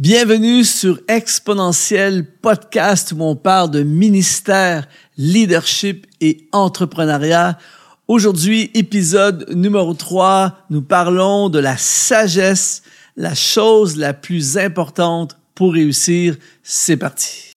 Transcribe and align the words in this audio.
Bienvenue 0.00 0.62
sur 0.62 1.00
Exponentiel 1.08 2.24
Podcast 2.24 3.10
où 3.10 3.20
on 3.20 3.34
parle 3.34 3.72
de 3.72 3.82
ministère, 3.82 4.86
leadership 5.16 6.06
et 6.20 6.46
entrepreneuriat. 6.52 7.58
Aujourd'hui, 8.06 8.70
épisode 8.74 9.52
numéro 9.52 9.94
3, 9.94 10.66
nous 10.70 10.82
parlons 10.82 11.48
de 11.48 11.58
la 11.58 11.76
sagesse, 11.76 12.82
la 13.16 13.34
chose 13.34 13.96
la 13.96 14.14
plus 14.14 14.56
importante 14.56 15.36
pour 15.56 15.72
réussir. 15.72 16.36
C'est 16.62 16.96
parti. 16.96 17.52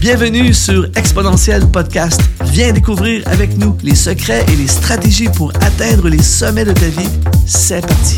Bienvenue 0.00 0.52
sur 0.52 0.86
Exponentiel 0.96 1.64
Podcast. 1.70 2.20
Viens 2.46 2.72
découvrir 2.72 3.22
avec 3.28 3.56
nous 3.58 3.78
les 3.84 3.94
secrets 3.94 4.44
et 4.48 4.56
les 4.56 4.66
stratégies 4.66 5.28
pour 5.28 5.52
atteindre 5.62 6.08
les 6.08 6.22
sommets 6.22 6.64
de 6.64 6.72
ta 6.72 6.88
vie. 6.88 7.08
C'est 7.46 7.86
parti. 7.86 8.16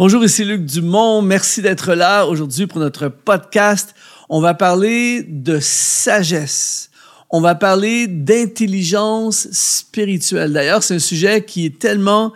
Bonjour, 0.00 0.24
ici 0.24 0.44
Luc 0.44 0.64
Dumont. 0.64 1.22
Merci 1.22 1.60
d'être 1.60 1.92
là 1.92 2.24
aujourd'hui 2.24 2.68
pour 2.68 2.78
notre 2.78 3.08
podcast. 3.08 3.96
On 4.28 4.40
va 4.40 4.54
parler 4.54 5.24
de 5.24 5.58
sagesse. 5.60 6.90
On 7.30 7.40
va 7.40 7.56
parler 7.56 8.06
d'intelligence 8.06 9.48
spirituelle. 9.50 10.52
D'ailleurs, 10.52 10.84
c'est 10.84 10.94
un 10.94 11.00
sujet 11.00 11.44
qui 11.44 11.66
est 11.66 11.80
tellement 11.80 12.32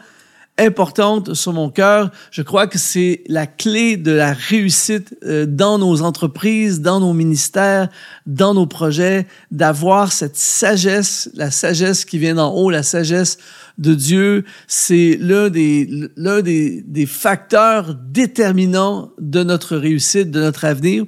importante 0.58 1.34
sur 1.34 1.52
mon 1.52 1.70
cœur. 1.70 2.10
Je 2.30 2.42
crois 2.42 2.66
que 2.66 2.78
c'est 2.78 3.22
la 3.26 3.46
clé 3.46 3.96
de 3.96 4.12
la 4.12 4.32
réussite 4.32 5.16
euh, 5.24 5.46
dans 5.46 5.78
nos 5.78 6.02
entreprises, 6.02 6.80
dans 6.80 7.00
nos 7.00 7.14
ministères, 7.14 7.88
dans 8.26 8.54
nos 8.54 8.66
projets, 8.66 9.26
d'avoir 9.50 10.12
cette 10.12 10.36
sagesse, 10.36 11.30
la 11.34 11.50
sagesse 11.50 12.04
qui 12.04 12.18
vient 12.18 12.34
d'en 12.34 12.52
haut, 12.54 12.70
la 12.70 12.82
sagesse 12.82 13.38
de 13.78 13.94
Dieu. 13.94 14.44
C'est 14.66 15.16
l'un 15.20 15.48
des, 15.48 15.88
l'un 16.16 16.42
des, 16.42 16.82
des 16.86 17.06
facteurs 17.06 17.94
déterminants 17.94 19.10
de 19.18 19.42
notre 19.42 19.76
réussite, 19.76 20.30
de 20.30 20.40
notre 20.40 20.66
avenir. 20.66 21.04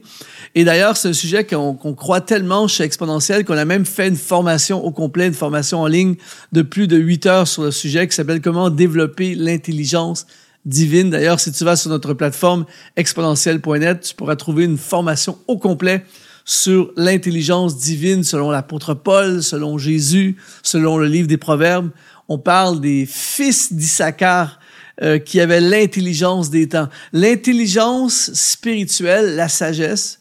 Et 0.54 0.64
d'ailleurs, 0.64 0.96
c'est 0.96 1.08
un 1.08 1.14
sujet 1.14 1.44
qu'on 1.44 1.74
croit 1.94 2.20
tellement 2.20 2.69
chez 2.69 2.84
Exponentiel 2.84 3.44
qu'on 3.44 3.56
a 3.56 3.64
même 3.64 3.84
fait 3.84 4.08
une 4.08 4.16
formation 4.16 4.84
au 4.84 4.91
complet, 4.92 5.26
une 5.26 5.34
formation 5.34 5.80
en 5.80 5.86
ligne 5.86 6.14
de 6.52 6.62
plus 6.62 6.86
de 6.86 6.97
huit 6.97 7.26
heures 7.26 7.48
sur 7.48 7.62
le 7.62 7.70
sujet 7.70 8.06
qui 8.06 8.14
s'appelle 8.14 8.41
Comment 8.41 8.70
développer 8.70 9.33
l'intelligence 9.34 10.27
divine. 10.64 11.10
D'ailleurs, 11.10 11.40
si 11.40 11.52
tu 11.52 11.64
vas 11.64 11.77
sur 11.77 11.90
notre 11.90 12.14
plateforme 12.14 12.64
exponentielle.net, 12.96 14.00
tu 14.00 14.14
pourras 14.14 14.36
trouver 14.36 14.64
une 14.64 14.78
formation 14.78 15.38
au 15.46 15.58
complet 15.58 16.04
sur 16.44 16.92
l'intelligence 16.96 17.76
divine 17.78 18.22
selon 18.22 18.50
l'apôtre 18.50 18.94
Paul, 18.94 19.42
selon 19.42 19.78
Jésus, 19.78 20.36
selon 20.62 20.98
le 20.98 21.06
livre 21.06 21.28
des 21.28 21.38
Proverbes. 21.38 21.91
On 22.28 22.38
parle 22.38 22.80
des 22.80 23.06
fils 23.06 23.72
d'Issachar 23.72 24.58
euh, 25.02 25.18
qui 25.18 25.41
avaient 25.41 25.60
l'intelligence 25.60 26.50
des 26.50 26.69
temps. 26.69 26.88
L'intelligence 27.12 28.32
spirituelle, 28.32 29.36
la 29.36 29.48
sagesse, 29.48 30.20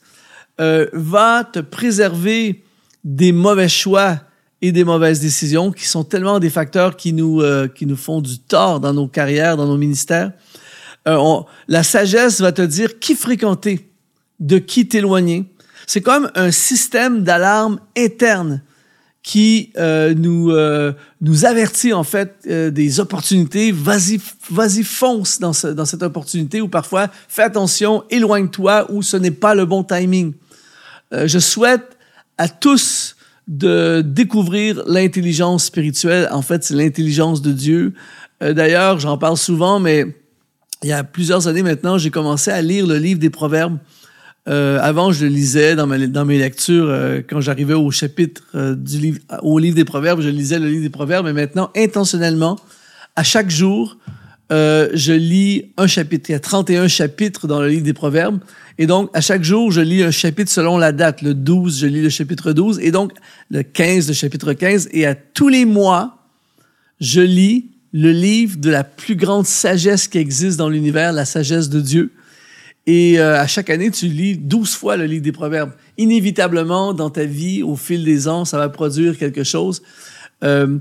euh, 0.61 0.87
va 0.93 1.43
te 1.43 1.59
préserver 1.59 2.63
des 3.03 3.31
mauvais 3.31 3.69
choix 3.69 4.19
et 4.63 4.71
des 4.71 4.85
mauvaises 4.85 5.19
décisions 5.19 5.73
qui 5.73 5.85
sont 5.85 6.05
tellement 6.05 6.39
des 6.39 6.49
facteurs 6.49 6.95
qui 6.95 7.11
nous, 7.11 7.41
euh, 7.41 7.67
qui 7.67 7.85
nous 7.85 7.97
font 7.97 8.21
du 8.21 8.39
tort 8.39 8.79
dans 8.79 8.93
nos 8.93 9.09
carrières, 9.09 9.57
dans 9.57 9.67
nos 9.67 9.77
ministères. 9.77 10.31
Euh, 11.05 11.41
la 11.67 11.83
sagesse 11.83 12.39
va 12.39 12.53
te 12.53 12.61
dire 12.61 12.97
qui 12.97 13.13
fréquenter, 13.15 13.89
de 14.39 14.57
qui 14.57 14.87
t'éloigner. 14.87 15.43
C'est 15.85 15.99
comme 15.99 16.31
un 16.33 16.49
système 16.51 17.23
d'alarme 17.23 17.81
interne 17.97 18.61
qui 19.21 19.73
euh, 19.77 20.13
nous 20.13 20.51
euh, 20.51 20.93
nous 21.19 21.43
avertit 21.43 21.91
en 21.91 22.05
fait 22.05 22.33
euh, 22.47 22.71
des 22.71 23.01
opportunités. 23.01 23.73
Vas-y, 23.73 24.21
vas-y, 24.49 24.83
fonce 24.83 25.39
dans, 25.39 25.51
ce, 25.51 25.67
dans 25.67 25.85
cette 25.85 26.03
opportunité 26.03 26.61
ou 26.61 26.69
parfois 26.69 27.09
fais 27.27 27.43
attention, 27.43 28.05
éloigne-toi 28.09 28.89
ou 28.91 29.01
ce 29.01 29.17
n'est 29.17 29.31
pas 29.31 29.55
le 29.55 29.65
bon 29.65 29.83
timing. 29.83 30.33
Euh, 31.11 31.27
je 31.27 31.39
souhaite 31.39 31.97
à 32.37 32.47
tous 32.47 33.12
de 33.47 34.01
découvrir 34.01 34.83
l'intelligence 34.87 35.65
spirituelle. 35.65 36.29
En 36.31 36.41
fait, 36.41 36.63
c'est 36.63 36.75
l'intelligence 36.75 37.41
de 37.41 37.51
Dieu. 37.51 37.93
Euh, 38.41 38.53
d'ailleurs, 38.53 38.99
j'en 38.99 39.17
parle 39.17 39.37
souvent, 39.37 39.79
mais 39.79 40.05
il 40.81 40.89
y 40.89 40.93
a 40.93 41.03
plusieurs 41.03 41.47
années 41.47 41.63
maintenant, 41.63 41.97
j'ai 41.97 42.09
commencé 42.09 42.51
à 42.51 42.61
lire 42.61 42.87
le 42.87 42.97
livre 42.97 43.19
des 43.19 43.29
Proverbes. 43.29 43.77
Euh, 44.49 44.77
avant, 44.81 45.13
je 45.13 45.25
le 45.25 45.31
lisais 45.31 45.75
dans, 45.75 45.87
mes, 45.87 46.07
dans 46.07 46.25
mes 46.25 46.37
lectures 46.37 46.89
euh, 46.89 47.21
quand 47.27 47.39
j'arrivais 47.39 47.73
au 47.73 47.91
chapitre 47.91 48.43
du 48.75 48.97
livre, 48.97 49.19
au 49.41 49.59
livre 49.59 49.75
des 49.75 49.85
Proverbes, 49.85 50.21
je 50.21 50.29
lisais 50.29 50.59
le 50.59 50.67
livre 50.67 50.83
des 50.83 50.89
Proverbes. 50.89 51.25
Mais 51.25 51.33
maintenant, 51.33 51.69
intentionnellement, 51.75 52.57
à 53.15 53.23
chaque 53.23 53.49
jour, 53.49 53.97
euh, 54.53 54.89
je 54.93 55.13
lis 55.13 55.71
un 55.77 55.87
chapitre. 55.87 56.29
Il 56.29 56.33
y 56.33 56.35
a 56.35 56.39
31 56.39 56.87
chapitres 56.87 57.47
dans 57.47 57.59
le 57.59 57.69
livre 57.69 57.83
des 57.83 57.93
Proverbes. 57.93 58.39
Et 58.77 58.85
donc, 58.85 59.09
à 59.13 59.21
chaque 59.21 59.43
jour, 59.43 59.71
je 59.71 59.81
lis 59.81 60.03
un 60.03 60.11
chapitre 60.11 60.51
selon 60.51 60.77
la 60.77 60.91
date. 60.91 61.23
Le 61.23 61.33
12, 61.33 61.79
je 61.79 61.87
lis 61.87 62.03
le 62.03 62.09
chapitre 62.09 62.53
12. 62.53 62.79
Et 62.79 62.91
donc, 62.91 63.13
le 63.49 63.63
15, 63.63 64.07
le 64.07 64.13
chapitre 64.13 64.53
15. 64.53 64.89
Et 64.91 65.07
à 65.07 65.15
tous 65.15 65.49
les 65.49 65.65
mois, 65.65 66.19
je 67.01 67.21
lis 67.21 67.71
le 67.93 68.11
livre 68.11 68.57
de 68.57 68.69
la 68.69 68.83
plus 68.83 69.15
grande 69.15 69.47
sagesse 69.47 70.07
qui 70.07 70.19
existe 70.19 70.57
dans 70.57 70.69
l'univers, 70.69 71.13
la 71.13 71.25
sagesse 71.25 71.69
de 71.69 71.81
Dieu. 71.81 72.11
Et 72.85 73.19
euh, 73.19 73.39
à 73.39 73.47
chaque 73.47 73.71
année, 73.71 73.89
tu 73.89 74.07
lis 74.07 74.37
12 74.37 74.75
fois 74.75 74.97
le 74.97 75.05
livre 75.05 75.23
des 75.23 75.31
Proverbes. 75.31 75.71
Inévitablement, 75.97 76.93
dans 76.93 77.09
ta 77.09 77.25
vie, 77.25 77.63
au 77.63 77.75
fil 77.75 78.03
des 78.03 78.27
ans, 78.27 78.45
ça 78.45 78.57
va 78.57 78.69
produire 78.69 79.17
quelque 79.17 79.43
chose. 79.43 79.81
Euh, 80.43 80.77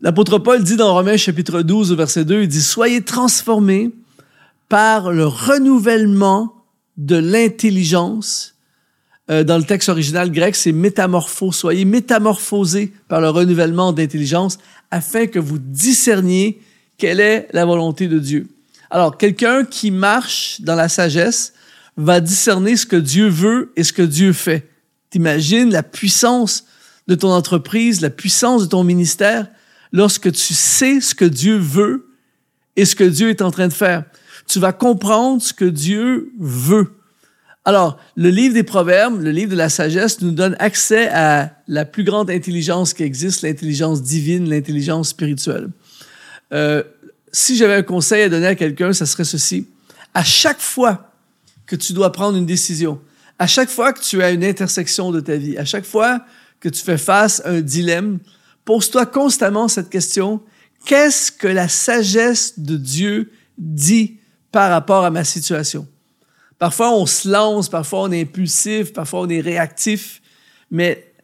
L'apôtre 0.00 0.38
Paul 0.38 0.62
dit 0.62 0.76
dans 0.76 0.94
Romains 0.94 1.16
chapitre 1.16 1.62
12, 1.62 1.94
verset 1.94 2.24
2, 2.24 2.42
il 2.42 2.48
dit, 2.48 2.62
Soyez 2.62 3.02
transformés 3.02 3.90
par 4.68 5.10
le 5.10 5.26
renouvellement 5.26 6.54
de 6.96 7.16
l'intelligence. 7.16 8.54
Euh, 9.28 9.42
dans 9.42 9.58
le 9.58 9.64
texte 9.64 9.88
original 9.88 10.30
grec, 10.30 10.54
c'est 10.54 10.70
métamorpho. 10.70 11.50
Soyez 11.50 11.84
métamorphosés 11.84 12.92
par 13.08 13.20
le 13.20 13.28
renouvellement 13.28 13.92
d'intelligence 13.92 14.58
afin 14.92 15.26
que 15.26 15.40
vous 15.40 15.58
discerniez 15.58 16.60
quelle 16.96 17.18
est 17.18 17.48
la 17.52 17.64
volonté 17.64 18.06
de 18.06 18.20
Dieu. 18.20 18.46
Alors, 18.90 19.18
quelqu'un 19.18 19.64
qui 19.64 19.90
marche 19.90 20.60
dans 20.60 20.76
la 20.76 20.88
sagesse 20.88 21.54
va 21.96 22.20
discerner 22.20 22.76
ce 22.76 22.86
que 22.86 22.96
Dieu 22.96 23.28
veut 23.28 23.72
et 23.74 23.82
ce 23.82 23.92
que 23.92 24.02
Dieu 24.02 24.32
fait. 24.32 24.70
T'imagines 25.10 25.70
la 25.70 25.82
puissance 25.82 26.66
de 27.08 27.16
ton 27.16 27.32
entreprise, 27.32 28.00
la 28.00 28.10
puissance 28.10 28.62
de 28.62 28.68
ton 28.68 28.84
ministère? 28.84 29.48
Lorsque 29.92 30.32
tu 30.32 30.54
sais 30.54 31.00
ce 31.00 31.14
que 31.14 31.24
Dieu 31.24 31.56
veut 31.56 32.08
et 32.76 32.84
ce 32.84 32.94
que 32.94 33.04
Dieu 33.04 33.30
est 33.30 33.42
en 33.42 33.50
train 33.50 33.68
de 33.68 33.72
faire. 33.72 34.04
Tu 34.46 34.58
vas 34.58 34.72
comprendre 34.72 35.42
ce 35.42 35.52
que 35.52 35.64
Dieu 35.64 36.32
veut. 36.38 36.92
Alors, 37.64 37.98
le 38.16 38.30
livre 38.30 38.54
des 38.54 38.62
Proverbes, 38.62 39.20
le 39.20 39.30
livre 39.30 39.50
de 39.50 39.56
la 39.56 39.68
sagesse, 39.68 40.22
nous 40.22 40.30
donne 40.30 40.56
accès 40.58 41.08
à 41.08 41.52
la 41.66 41.84
plus 41.84 42.02
grande 42.02 42.30
intelligence 42.30 42.94
qui 42.94 43.02
existe, 43.02 43.42
l'intelligence 43.42 44.02
divine, 44.02 44.48
l'intelligence 44.48 45.10
spirituelle. 45.10 45.68
Euh, 46.54 46.82
si 47.30 47.56
j'avais 47.56 47.74
un 47.74 47.82
conseil 47.82 48.22
à 48.22 48.28
donner 48.30 48.46
à 48.46 48.54
quelqu'un, 48.54 48.94
ça 48.94 49.04
serait 49.04 49.24
ceci. 49.24 49.66
À 50.14 50.24
chaque 50.24 50.60
fois 50.60 51.12
que 51.66 51.76
tu 51.76 51.92
dois 51.92 52.10
prendre 52.10 52.38
une 52.38 52.46
décision, 52.46 53.00
à 53.38 53.46
chaque 53.46 53.68
fois 53.68 53.92
que 53.92 54.00
tu 54.00 54.22
as 54.22 54.30
une 54.30 54.44
intersection 54.44 55.12
de 55.12 55.20
ta 55.20 55.36
vie, 55.36 55.58
à 55.58 55.64
chaque 55.64 55.84
fois 55.84 56.24
que 56.60 56.68
tu 56.68 56.82
fais 56.82 56.96
face 56.98 57.42
à 57.44 57.50
un 57.50 57.60
dilemme, 57.60 58.18
Pose-toi 58.68 59.06
constamment 59.06 59.66
cette 59.66 59.88
question. 59.88 60.42
Qu'est-ce 60.84 61.32
que 61.32 61.46
la 61.46 61.68
sagesse 61.68 62.58
de 62.58 62.76
Dieu 62.76 63.32
dit 63.56 64.18
par 64.52 64.68
rapport 64.68 65.06
à 65.06 65.10
ma 65.10 65.24
situation? 65.24 65.88
Parfois, 66.58 66.92
on 66.92 67.06
se 67.06 67.26
lance, 67.26 67.70
parfois, 67.70 68.02
on 68.02 68.12
est 68.12 68.20
impulsif, 68.20 68.92
parfois, 68.92 69.20
on 69.20 69.28
est 69.30 69.40
réactif. 69.40 70.20
Mais 70.70 71.14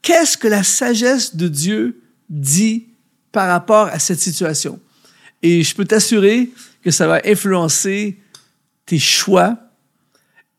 qu'est-ce 0.00 0.38
que 0.38 0.48
la 0.48 0.62
sagesse 0.62 1.36
de 1.36 1.46
Dieu 1.46 2.00
dit 2.30 2.86
par 3.32 3.48
rapport 3.48 3.88
à 3.88 3.98
cette 3.98 4.20
situation? 4.20 4.80
Et 5.42 5.62
je 5.62 5.74
peux 5.74 5.84
t'assurer 5.84 6.52
que 6.82 6.90
ça 6.90 7.06
va 7.06 7.20
influencer 7.26 8.18
tes 8.86 8.98
choix, 8.98 9.58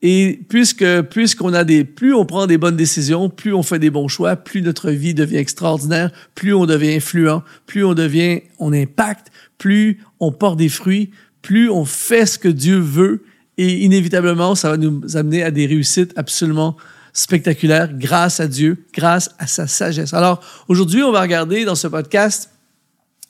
et 0.02 0.40
puisque 0.48 1.02
plus 1.02 1.36
on 1.40 2.26
prend 2.26 2.46
des 2.46 2.58
bonnes 2.58 2.76
décisions, 2.76 3.30
plus 3.30 3.54
on 3.54 3.62
fait 3.62 3.78
des 3.78 3.90
bons 3.90 4.08
choix, 4.08 4.36
plus 4.36 4.60
notre 4.62 4.90
vie 4.90 5.14
devient 5.14 5.38
extraordinaire, 5.38 6.10
plus 6.34 6.54
on 6.54 6.66
devient 6.66 6.96
influent, 6.96 7.42
plus 7.66 7.84
on 7.84 7.94
devient 7.94 8.42
on 8.58 8.72
impacte, 8.72 9.28
plus 9.58 10.00
on 10.20 10.32
porte 10.32 10.58
des 10.58 10.68
fruits, 10.68 11.10
plus 11.40 11.70
on 11.70 11.84
fait 11.84 12.26
ce 12.26 12.38
que 12.38 12.48
Dieu 12.48 12.78
veut 12.78 13.24
et 13.56 13.84
inévitablement 13.84 14.54
ça 14.54 14.70
va 14.70 14.76
nous 14.76 15.16
amener 15.16 15.42
à 15.42 15.50
des 15.50 15.66
réussites 15.66 16.12
absolument 16.16 16.76
spectaculaires 17.14 17.94
grâce 17.94 18.40
à 18.40 18.46
Dieu, 18.46 18.84
grâce 18.92 19.30
à 19.38 19.46
sa 19.46 19.66
sagesse. 19.66 20.12
Alors 20.12 20.42
aujourd'hui, 20.68 21.02
on 21.02 21.12
va 21.12 21.22
regarder 21.22 21.64
dans 21.64 21.74
ce 21.74 21.86
podcast 21.86 22.50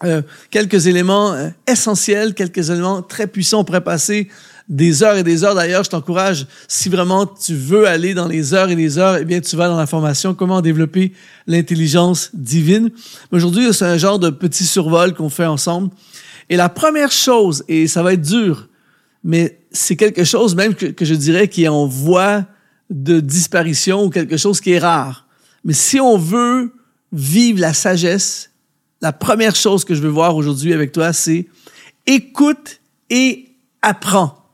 euh, 0.05 0.21
quelques 0.51 0.89
éléments 0.89 1.33
euh, 1.33 1.49
essentiels, 1.67 2.35
quelques 2.35 2.69
éléments 2.71 3.01
très 3.01 3.29
puissants. 3.29 3.65
Pourrait 3.65 3.85
passer 3.85 4.29
des 4.69 5.03
heures 5.03 5.17
et 5.17 5.23
des 5.23 5.45
heures. 5.45 5.55
D'ailleurs, 5.55 5.85
je 5.85 5.91
t'encourage, 5.91 6.47
si 6.69 6.89
vraiment 6.89 7.27
tu 7.27 7.55
veux 7.55 7.87
aller 7.87 8.15
dans 8.15 8.27
les 8.27 8.55
heures 8.55 8.71
et 8.71 8.75
les 8.75 8.99
heures, 8.99 9.17
eh 9.17 9.25
bien, 9.25 9.41
tu 9.41 9.57
vas 9.57 9.69
dans 9.69 9.77
la 9.77 9.87
formation 9.87 10.35
Comment 10.35 10.61
développer 10.61 11.13
l'intelligence 11.47 12.31
divine. 12.35 12.91
Aujourd'hui, 13.31 13.73
c'est 13.73 13.85
un 13.85 13.99
genre 13.99 14.19
de 14.19 14.31
petit 14.31 14.65
survol 14.65 15.15
qu'on 15.15 15.31
fait 15.31 15.47
ensemble. 15.47 15.91
Et 16.49 16.57
la 16.57 16.69
première 16.69 17.13
chose, 17.13 17.65
et 17.69 17.89
ça 17.89 18.03
va 18.03 18.13
être 18.13 18.23
dur, 18.23 18.69
mais 19.25 19.61
c'est 19.73 19.97
quelque 19.97 20.25
chose 20.25 20.55
même 20.55 20.75
que, 20.75 20.87
que 20.87 21.05
je 21.05 21.15
dirais 21.15 21.49
qui 21.49 21.65
est 21.65 21.69
en 21.69 21.87
voie 21.87 22.45
de 22.91 23.21
disparition 23.21 24.05
ou 24.05 24.11
quelque 24.11 24.37
chose 24.37 24.61
qui 24.61 24.73
est 24.73 24.79
rare. 24.79 25.27
Mais 25.65 25.73
si 25.73 26.01
on 26.01 26.17
veut 26.17 26.73
vivre 27.12 27.61
la 27.61 27.73
sagesse, 27.73 28.51
la 29.01 29.12
première 29.12 29.57
chose 29.57 29.85
que 29.85 29.95
je 29.95 30.01
veux 30.01 30.09
voir 30.09 30.37
aujourd'hui 30.37 30.73
avec 30.73 30.93
toi, 30.93 31.12
c'est 31.12 31.47
écoute 32.07 32.81
et 33.11 33.57
apprends. 33.83 34.46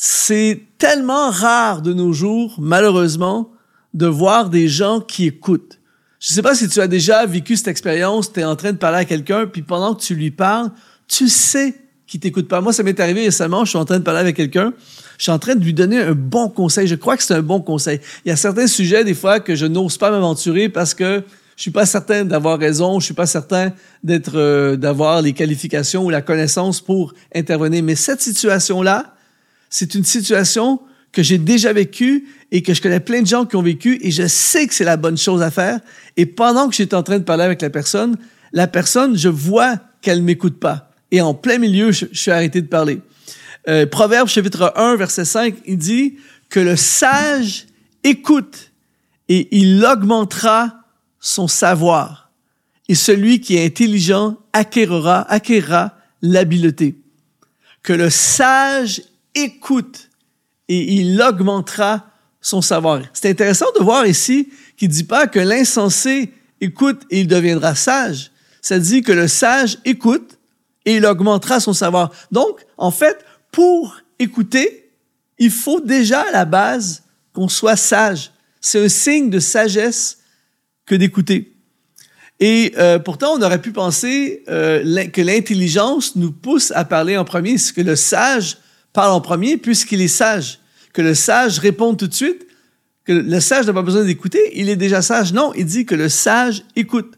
C'est 0.00 0.60
tellement 0.78 1.28
rare 1.28 1.82
de 1.82 1.92
nos 1.92 2.12
jours, 2.12 2.54
malheureusement, 2.60 3.50
de 3.94 4.06
voir 4.06 4.48
des 4.48 4.68
gens 4.68 5.00
qui 5.00 5.26
écoutent. 5.26 5.80
Je 6.20 6.30
ne 6.30 6.34
sais 6.36 6.42
pas 6.42 6.54
si 6.54 6.68
tu 6.68 6.80
as 6.80 6.86
déjà 6.86 7.26
vécu 7.26 7.56
cette 7.56 7.66
expérience, 7.66 8.32
tu 8.32 8.38
es 8.38 8.44
en 8.44 8.54
train 8.54 8.70
de 8.70 8.76
parler 8.78 8.98
à 8.98 9.04
quelqu'un, 9.04 9.48
puis 9.48 9.62
pendant 9.62 9.96
que 9.96 10.00
tu 10.00 10.14
lui 10.14 10.30
parles, 10.30 10.70
tu 11.08 11.28
sais 11.28 11.74
qu'il 12.06 12.20
t'écoute 12.20 12.46
pas. 12.46 12.60
Moi, 12.60 12.72
ça 12.72 12.84
m'est 12.84 13.00
arrivé 13.00 13.24
récemment, 13.24 13.64
je 13.64 13.70
suis 13.70 13.78
en 13.78 13.84
train 13.84 13.98
de 13.98 14.04
parler 14.04 14.20
avec 14.20 14.36
quelqu'un, 14.36 14.72
je 15.16 15.24
suis 15.24 15.32
en 15.32 15.40
train 15.40 15.56
de 15.56 15.64
lui 15.64 15.74
donner 15.74 15.98
un 15.98 16.14
bon 16.14 16.48
conseil. 16.48 16.86
Je 16.86 16.94
crois 16.94 17.16
que 17.16 17.24
c'est 17.24 17.34
un 17.34 17.42
bon 17.42 17.60
conseil. 17.60 17.98
Il 18.24 18.28
y 18.28 18.32
a 18.32 18.36
certains 18.36 18.68
sujets, 18.68 19.02
des 19.02 19.14
fois, 19.14 19.40
que 19.40 19.56
je 19.56 19.66
n'ose 19.66 19.98
pas 19.98 20.12
m'aventurer 20.12 20.68
parce 20.68 20.94
que 20.94 21.24
je 21.56 21.62
suis 21.62 21.72
pas 21.72 21.86
certain 21.86 22.24
d'avoir 22.24 22.56
raison, 22.56 23.00
je 23.00 23.06
suis 23.06 23.14
pas 23.14 23.26
certain 23.26 23.72
d'être, 24.04 24.36
euh, 24.36 24.76
d'avoir 24.76 25.22
les 25.22 25.32
qualifications 25.32 26.04
ou 26.04 26.10
la 26.10 26.22
connaissance 26.22 26.80
pour 26.80 27.14
intervenir. 27.34 27.82
Mais 27.82 27.96
cette 27.96 28.20
situation-là, 28.20 29.16
c'est 29.70 29.94
une 29.94 30.04
situation 30.04 30.80
que 31.12 31.22
j'ai 31.22 31.38
déjà 31.38 31.72
vécue 31.72 32.28
et 32.50 32.62
que 32.62 32.74
je 32.74 32.82
connais 32.82 33.00
plein 33.00 33.22
de 33.22 33.26
gens 33.26 33.46
qui 33.46 33.56
ont 33.56 33.62
vécu 33.62 33.98
et 34.02 34.10
je 34.10 34.26
sais 34.26 34.66
que 34.66 34.74
c'est 34.74 34.84
la 34.84 34.96
bonne 34.96 35.16
chose 35.16 35.42
à 35.42 35.50
faire. 35.50 35.80
Et 36.16 36.26
pendant 36.26 36.68
que 36.68 36.74
j'étais 36.74 36.94
en 36.94 37.02
train 37.02 37.18
de 37.18 37.24
parler 37.24 37.44
avec 37.44 37.62
la 37.62 37.70
personne, 37.70 38.16
la 38.52 38.66
personne, 38.66 39.16
je 39.16 39.28
vois 39.28 39.76
qu'elle 40.00 40.22
m'écoute 40.22 40.58
pas. 40.58 40.90
Et 41.10 41.20
en 41.20 41.34
plein 41.34 41.58
milieu, 41.58 41.92
je, 41.92 42.06
suis 42.12 42.30
arrêté 42.30 42.60
de 42.60 42.66
parler. 42.66 43.00
Euh, 43.68 43.86
Proverbe 43.86 44.28
chapitre 44.28 44.72
1, 44.76 44.96
verset 44.96 45.24
5, 45.24 45.54
il 45.66 45.78
dit 45.78 46.16
que 46.48 46.60
le 46.60 46.76
sage 46.76 47.66
écoute 48.04 48.72
et 49.28 49.48
il 49.56 49.84
augmentera 49.84 50.84
son 51.20 51.48
savoir. 51.48 52.30
Et 52.88 52.94
celui 52.94 53.40
qui 53.40 53.56
est 53.56 53.66
intelligent 53.66 54.36
acquérera, 54.52 55.22
acquérera 55.30 55.94
l'habileté. 56.22 56.96
Que 57.82 57.92
le 57.92 58.08
sage 58.08 59.02
écoute 59.44 60.10
et 60.68 60.94
il 60.94 61.20
augmentera 61.20 62.06
son 62.40 62.60
savoir. 62.60 63.02
C'est 63.12 63.30
intéressant 63.30 63.66
de 63.78 63.82
voir 63.82 64.06
ici 64.06 64.48
qu'il 64.76 64.88
dit 64.88 65.04
pas 65.04 65.26
que 65.26 65.38
l'insensé 65.38 66.32
écoute 66.60 67.02
et 67.10 67.20
il 67.20 67.26
deviendra 67.26 67.74
sage. 67.74 68.30
Ça 68.62 68.78
dit 68.78 69.02
que 69.02 69.12
le 69.12 69.28
sage 69.28 69.78
écoute 69.84 70.38
et 70.84 70.96
il 70.96 71.06
augmentera 71.06 71.60
son 71.60 71.72
savoir. 71.72 72.12
Donc, 72.30 72.64
en 72.76 72.90
fait, 72.90 73.24
pour 73.52 73.96
écouter, 74.18 74.90
il 75.38 75.50
faut 75.50 75.80
déjà 75.80 76.22
à 76.22 76.30
la 76.30 76.44
base 76.44 77.02
qu'on 77.32 77.48
soit 77.48 77.76
sage. 77.76 78.32
C'est 78.60 78.84
un 78.84 78.88
signe 78.88 79.30
de 79.30 79.38
sagesse 79.38 80.18
que 80.86 80.94
d'écouter. 80.94 81.54
Et 82.40 82.72
euh, 82.78 82.98
pourtant, 82.98 83.34
on 83.34 83.42
aurait 83.42 83.60
pu 83.60 83.72
penser 83.72 84.44
euh, 84.48 85.06
que 85.08 85.20
l'intelligence 85.20 86.14
nous 86.16 86.32
pousse 86.32 86.72
à 86.74 86.84
parler 86.84 87.16
en 87.16 87.24
premier, 87.24 87.56
que 87.74 87.80
le 87.80 87.96
sage 87.96 88.58
parle 88.98 89.12
en 89.12 89.20
premier 89.20 89.58
puisqu'il 89.58 90.00
est 90.00 90.08
sage. 90.08 90.58
Que 90.92 91.02
le 91.02 91.14
sage 91.14 91.60
réponde 91.60 91.98
tout 91.98 92.08
de 92.08 92.14
suite, 92.14 92.48
que 93.04 93.12
le 93.12 93.38
sage 93.38 93.64
n'a 93.68 93.72
pas 93.72 93.82
besoin 93.82 94.04
d'écouter, 94.04 94.40
il 94.54 94.68
est 94.68 94.74
déjà 94.74 95.02
sage. 95.02 95.32
Non, 95.32 95.52
il 95.54 95.66
dit 95.66 95.86
que 95.86 95.94
le 95.94 96.08
sage 96.08 96.64
écoute. 96.74 97.16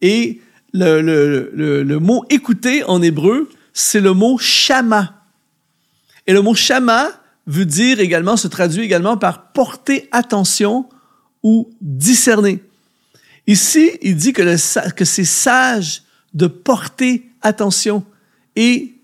Et 0.00 0.40
le, 0.72 1.02
le, 1.02 1.82
le, 1.82 1.98
mot 1.98 2.24
écouter 2.30 2.82
en 2.84 3.02
hébreu, 3.02 3.50
c'est 3.74 4.00
le 4.00 4.14
mot 4.14 4.38
shama. 4.38 5.22
Et 6.26 6.32
le 6.32 6.40
mot 6.40 6.54
shama 6.54 7.10
veut 7.46 7.66
dire 7.66 8.00
également, 8.00 8.38
se 8.38 8.48
traduit 8.48 8.82
également 8.82 9.18
par 9.18 9.52
porter 9.52 10.08
attention 10.12 10.88
ou 11.42 11.68
discerner. 11.82 12.64
Ici, 13.46 13.98
il 14.00 14.16
dit 14.16 14.32
que, 14.32 14.40
le, 14.40 14.92
que 14.92 15.04
c'est 15.04 15.24
sage 15.24 16.04
de 16.32 16.46
porter 16.46 17.28
attention 17.42 18.02
et 18.56 18.94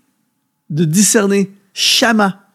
de 0.71 0.85
discerner. 0.85 1.51
Shama. 1.73 2.47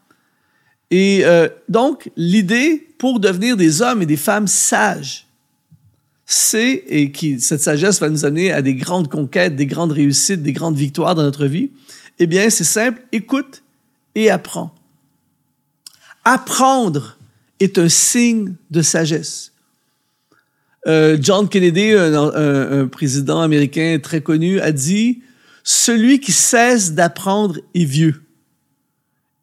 Et 0.90 1.22
euh, 1.24 1.48
donc, 1.68 2.10
l'idée 2.16 2.88
pour 2.98 3.20
devenir 3.20 3.56
des 3.56 3.82
hommes 3.82 4.02
et 4.02 4.06
des 4.06 4.16
femmes 4.16 4.46
sages, 4.46 5.26
c'est, 6.24 6.84
et 6.88 7.12
cette 7.38 7.62
sagesse 7.62 8.00
va 8.00 8.10
nous 8.10 8.24
amener 8.24 8.52
à 8.52 8.60
des 8.60 8.74
grandes 8.74 9.08
conquêtes, 9.08 9.56
des 9.56 9.66
grandes 9.66 9.92
réussites, 9.92 10.42
des 10.42 10.52
grandes 10.52 10.76
victoires 10.76 11.14
dans 11.14 11.22
notre 11.22 11.46
vie, 11.46 11.70
eh 12.18 12.26
bien, 12.26 12.50
c'est 12.50 12.64
simple, 12.64 13.02
écoute 13.12 13.62
et 14.14 14.30
apprends. 14.30 14.74
Apprendre 16.24 17.16
est 17.60 17.78
un 17.78 17.88
signe 17.88 18.54
de 18.70 18.82
sagesse. 18.82 19.52
Euh, 20.86 21.16
John 21.20 21.48
Kennedy, 21.48 21.92
un, 21.92 22.86
président 22.88 23.40
américain 23.40 23.98
très 24.02 24.20
connu, 24.20 24.60
a 24.60 24.72
dit 24.72 25.22
Celui 25.64 26.20
qui 26.20 26.32
cesse 26.32 26.92
d'apprendre 26.92 27.58
est 27.74 27.84
vieux. 27.84 28.22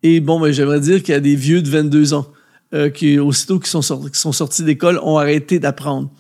Et 0.07 0.19
bon, 0.19 0.39
ben, 0.39 0.51
j'aimerais 0.51 0.81
dire 0.81 1.01
qu'il 1.01 1.13
y 1.13 1.17
a 1.17 1.19
des 1.19 1.35
vieux 1.35 1.63
de 1.63 1.67
22 1.67 2.13
ans 2.13 2.27
euh, 2.75 2.91
qui, 2.91 3.17
aussitôt 3.17 3.57
qui 3.57 3.71
sont, 3.71 3.81
sortis, 3.81 4.11
qui 4.11 4.19
sont 4.19 4.31
sortis 4.31 4.61
d'école, 4.61 4.99
ont 5.01 5.17
arrêté 5.17 5.57
d'apprendre. 5.57 6.11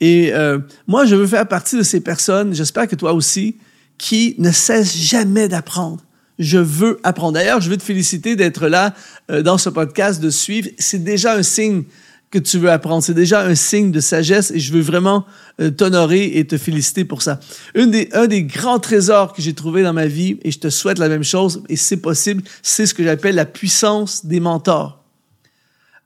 Et 0.00 0.32
euh, 0.34 0.58
moi, 0.88 1.06
je 1.06 1.14
veux 1.14 1.26
faire 1.28 1.46
partie 1.46 1.76
de 1.76 1.84
ces 1.84 2.00
personnes, 2.00 2.52
j'espère 2.52 2.88
que 2.88 2.96
toi 2.96 3.12
aussi, 3.12 3.54
qui 3.96 4.34
ne 4.38 4.50
cessent 4.50 4.96
jamais 4.96 5.46
d'apprendre. 5.46 6.02
Je 6.40 6.58
veux 6.58 6.98
apprendre. 7.04 7.34
D'ailleurs, 7.34 7.60
je 7.60 7.70
veux 7.70 7.76
te 7.76 7.84
féliciter 7.84 8.34
d'être 8.34 8.66
là 8.66 8.92
dans 9.28 9.56
ce 9.56 9.70
podcast, 9.70 10.20
de 10.20 10.30
suivre. 10.30 10.70
C'est 10.76 11.04
déjà 11.04 11.34
un 11.34 11.44
signe 11.44 11.84
que 12.30 12.38
tu 12.38 12.58
veux 12.58 12.70
apprendre. 12.70 13.02
C'est 13.02 13.14
déjà 13.14 13.44
un 13.44 13.54
signe 13.54 13.90
de 13.90 14.00
sagesse 14.00 14.50
et 14.50 14.58
je 14.58 14.72
veux 14.72 14.80
vraiment 14.80 15.24
euh, 15.60 15.70
t'honorer 15.70 16.38
et 16.38 16.46
te 16.46 16.58
féliciter 16.58 17.04
pour 17.04 17.22
ça. 17.22 17.40
Une 17.74 17.90
des, 17.90 18.08
un 18.12 18.26
des 18.26 18.42
grands 18.42 18.78
trésors 18.78 19.32
que 19.32 19.40
j'ai 19.40 19.54
trouvé 19.54 19.82
dans 19.82 19.92
ma 19.92 20.06
vie, 20.06 20.38
et 20.42 20.50
je 20.50 20.58
te 20.58 20.68
souhaite 20.68 20.98
la 20.98 21.08
même 21.08 21.24
chose, 21.24 21.62
et 21.68 21.76
c'est 21.76 21.98
possible, 21.98 22.42
c'est 22.62 22.86
ce 22.86 22.94
que 22.94 23.02
j'appelle 23.02 23.34
la 23.34 23.46
puissance 23.46 24.26
des 24.26 24.40
mentors. 24.40 25.04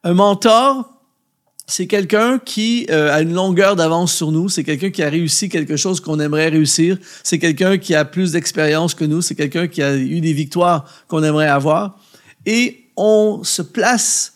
Un 0.04 0.14
mentor, 0.14 0.88
c'est 1.66 1.86
quelqu'un 1.86 2.38
qui 2.38 2.86
euh, 2.90 3.12
a 3.12 3.20
une 3.20 3.34
longueur 3.34 3.76
d'avance 3.76 4.12
sur 4.12 4.30
nous, 4.30 4.48
c'est 4.48 4.64
quelqu'un 4.64 4.90
qui 4.90 5.02
a 5.02 5.08
réussi 5.08 5.48
quelque 5.48 5.76
chose 5.76 6.00
qu'on 6.00 6.20
aimerait 6.20 6.48
réussir, 6.48 6.98
c'est 7.22 7.38
quelqu'un 7.38 7.78
qui 7.78 7.94
a 7.94 8.04
plus 8.04 8.32
d'expérience 8.32 8.94
que 8.94 9.04
nous, 9.04 9.22
c'est 9.22 9.34
quelqu'un 9.34 9.66
qui 9.66 9.82
a 9.82 9.96
eu 9.96 10.20
des 10.20 10.32
victoires 10.32 10.84
qu'on 11.08 11.22
aimerait 11.22 11.48
avoir, 11.48 11.98
et 12.46 12.84
on 12.96 13.40
se 13.42 13.62
place 13.62 14.34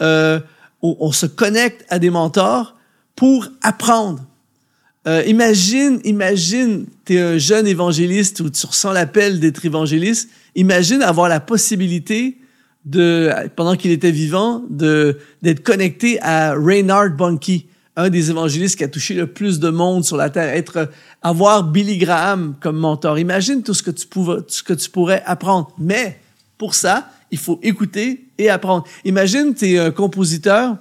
euh, 0.00 0.40
on, 0.82 1.12
se 1.12 1.26
connecte 1.26 1.84
à 1.88 1.98
des 1.98 2.10
mentors 2.10 2.76
pour 3.16 3.48
apprendre. 3.62 4.24
Euh, 5.06 5.22
imagine, 5.26 6.00
imagine, 6.04 6.86
tu 7.04 7.14
es 7.14 7.20
un 7.20 7.38
jeune 7.38 7.66
évangéliste 7.66 8.40
ou 8.40 8.50
tu 8.50 8.66
ressens 8.66 8.92
l'appel 8.92 9.40
d'être 9.40 9.64
évangéliste. 9.64 10.28
Imagine 10.54 11.02
avoir 11.02 11.28
la 11.28 11.40
possibilité 11.40 12.38
de, 12.84 13.30
pendant 13.56 13.76
qu'il 13.76 13.90
était 13.90 14.10
vivant, 14.10 14.62
d'être 14.70 15.62
connecté 15.62 16.20
à 16.22 16.54
Reinhard 16.54 17.10
Bonnke, 17.10 17.66
un 17.96 18.10
des 18.10 18.30
évangélistes 18.30 18.76
qui 18.76 18.84
a 18.84 18.88
touché 18.88 19.14
le 19.14 19.26
plus 19.26 19.58
de 19.58 19.70
monde 19.70 20.04
sur 20.04 20.16
la 20.16 20.30
terre, 20.30 20.54
être, 20.54 20.88
avoir 21.20 21.64
Billy 21.64 21.98
Graham 21.98 22.54
comme 22.60 22.76
mentor. 22.76 23.18
Imagine 23.18 23.62
tout 23.62 23.74
ce 23.74 23.82
que 23.82 23.90
tu 23.90 24.06
pouvais, 24.06 24.36
tout 24.36 24.44
ce 24.48 24.62
que 24.62 24.74
tu 24.74 24.88
pourrais 24.88 25.22
apprendre. 25.26 25.72
Mais 25.78 26.20
pour 26.56 26.74
ça, 26.74 27.10
il 27.30 27.38
faut 27.38 27.58
écouter 27.62 28.26
et 28.38 28.48
apprendre. 28.50 28.84
Imagine, 29.04 29.54
tu 29.54 29.72
es 29.72 29.78
un 29.78 29.90
compositeur 29.90 30.76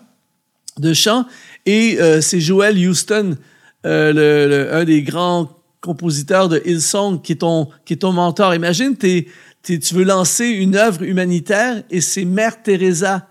de 0.79 0.93
chant 0.93 1.25
et 1.65 1.97
euh, 1.99 2.21
c'est 2.21 2.39
Joel 2.39 2.77
Houston, 2.77 3.37
euh, 3.85 4.13
le, 4.13 4.73
un 4.73 4.85
des 4.85 5.01
grands 5.01 5.49
compositeurs 5.81 6.49
de 6.49 6.61
Hillsong, 6.65 7.21
qui 7.21 7.33
est 7.33 7.37
ton, 7.37 7.69
qui 7.85 7.93
est 7.93 7.97
ton 7.97 8.11
mentor. 8.11 8.53
Imagine, 8.55 8.95
tu 8.97 9.93
veux 9.93 10.03
lancer 10.03 10.45
une 10.45 10.75
œuvre 10.75 11.03
humanitaire 11.03 11.83
et 11.89 12.01
c'est 12.01 12.25
Mère 12.25 12.61
Teresa, 12.61 13.27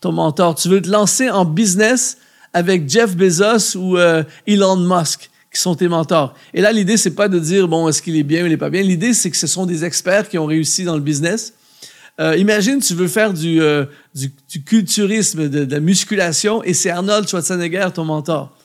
ton 0.00 0.12
mentor. 0.12 0.54
Tu 0.54 0.68
veux 0.68 0.82
te 0.82 0.88
lancer 0.88 1.30
en 1.30 1.44
business 1.44 2.18
avec 2.52 2.88
Jeff 2.88 3.16
Bezos 3.16 3.76
ou 3.76 3.96
euh, 3.96 4.24
Elon 4.46 4.76
Musk 4.76 5.30
qui 5.52 5.60
sont 5.60 5.74
tes 5.74 5.88
mentors. 5.88 6.34
Et 6.54 6.60
là, 6.60 6.72
l'idée, 6.72 6.96
c'est 6.96 7.14
pas 7.14 7.28
de 7.28 7.38
dire, 7.38 7.66
bon, 7.66 7.88
est-ce 7.88 8.02
qu'il 8.02 8.16
est 8.16 8.22
bien 8.22 8.44
ou 8.44 8.46
il 8.46 8.52
est 8.52 8.56
pas 8.56 8.70
bien. 8.70 8.82
L'idée, 8.82 9.14
c'est 9.14 9.30
que 9.30 9.36
ce 9.36 9.48
sont 9.48 9.66
des 9.66 9.84
experts 9.84 10.28
qui 10.28 10.38
ont 10.38 10.46
réussi 10.46 10.84
dans 10.84 10.94
le 10.94 11.00
business 11.00 11.54
euh, 12.18 12.36
imagine, 12.36 12.80
tu 12.80 12.94
veux 12.94 13.08
faire 13.08 13.32
du, 13.32 13.60
euh, 13.60 13.86
du, 14.14 14.32
du, 14.48 14.62
culturisme, 14.64 15.48
de, 15.48 15.64
de, 15.64 15.74
la 15.74 15.80
musculation, 15.80 16.62
et 16.62 16.74
c'est 16.74 16.90
Arnold 16.90 17.28
Schwarzenegger, 17.28 17.88
ton 17.94 18.04
mentor. 18.04 18.56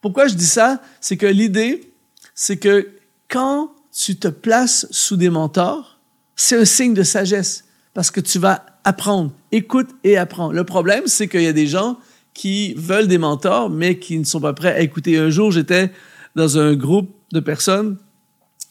Pourquoi 0.00 0.28
je 0.28 0.34
dis 0.34 0.46
ça? 0.46 0.80
C'est 1.00 1.16
que 1.16 1.26
l'idée, 1.26 1.92
c'est 2.34 2.56
que 2.56 2.88
quand 3.28 3.72
tu 3.92 4.16
te 4.16 4.28
places 4.28 4.86
sous 4.90 5.16
des 5.16 5.30
mentors, 5.30 5.98
c'est 6.36 6.56
un 6.56 6.64
signe 6.64 6.94
de 6.94 7.02
sagesse, 7.02 7.64
parce 7.94 8.10
que 8.10 8.20
tu 8.20 8.38
vas 8.38 8.64
apprendre. 8.84 9.32
Écoute 9.52 9.88
et 10.04 10.16
apprends. 10.16 10.52
Le 10.52 10.64
problème, 10.64 11.04
c'est 11.06 11.28
qu'il 11.28 11.42
y 11.42 11.48
a 11.48 11.52
des 11.52 11.66
gens 11.66 11.98
qui 12.34 12.74
veulent 12.74 13.08
des 13.08 13.18
mentors, 13.18 13.70
mais 13.70 13.98
qui 13.98 14.18
ne 14.18 14.24
sont 14.24 14.40
pas 14.40 14.52
prêts 14.52 14.74
à 14.74 14.80
écouter. 14.80 15.16
Un 15.16 15.30
jour, 15.30 15.50
j'étais 15.50 15.90
dans 16.34 16.58
un 16.58 16.74
groupe 16.74 17.10
de 17.32 17.40
personnes 17.40 17.96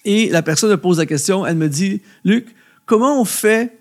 et 0.05 0.29
la 0.29 0.43
personne 0.43 0.69
me 0.69 0.77
pose 0.77 0.99
la 0.99 1.07
question, 1.07 1.45
elle 1.45 1.57
me 1.57 1.67
dit, 1.67 2.01
Luc, 2.23 2.55
comment 2.85 3.19
on 3.19 3.25
fait 3.25 3.79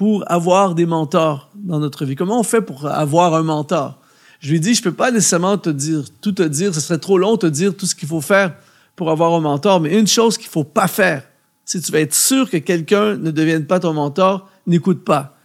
pour 0.00 0.24
avoir 0.32 0.74
des 0.74 0.86
mentors 0.86 1.50
dans 1.54 1.78
notre 1.78 2.06
vie? 2.06 2.16
Comment 2.16 2.40
on 2.40 2.42
fait 2.42 2.62
pour 2.62 2.86
avoir 2.86 3.34
un 3.34 3.42
mentor? 3.42 3.98
Je 4.38 4.48
lui 4.48 4.56
ai 4.56 4.58
dit, 4.58 4.72
je 4.72 4.82
peux 4.82 4.94
pas 4.94 5.10
nécessairement 5.10 5.58
te 5.58 5.68
dire, 5.68 6.04
tout 6.22 6.32
te 6.32 6.42
dire, 6.42 6.74
ce 6.74 6.80
serait 6.80 6.96
trop 6.96 7.18
long 7.18 7.32
de 7.32 7.40
te 7.40 7.46
dire 7.46 7.76
tout 7.76 7.84
ce 7.84 7.94
qu'il 7.94 8.08
faut 8.08 8.22
faire 8.22 8.54
pour 8.96 9.10
avoir 9.10 9.34
un 9.34 9.40
mentor, 9.40 9.78
mais 9.78 9.98
une 9.98 10.06
chose 10.06 10.38
qu'il 10.38 10.48
faut 10.48 10.64
pas 10.64 10.88
faire, 10.88 11.24
si 11.66 11.82
tu 11.82 11.92
veux 11.92 11.98
être 11.98 12.14
sûr 12.14 12.48
que 12.48 12.56
quelqu'un 12.56 13.16
ne 13.16 13.30
devienne 13.30 13.66
pas 13.66 13.78
ton 13.78 13.92
mentor, 13.92 14.48
n'écoute 14.66 15.04
pas. 15.04 15.36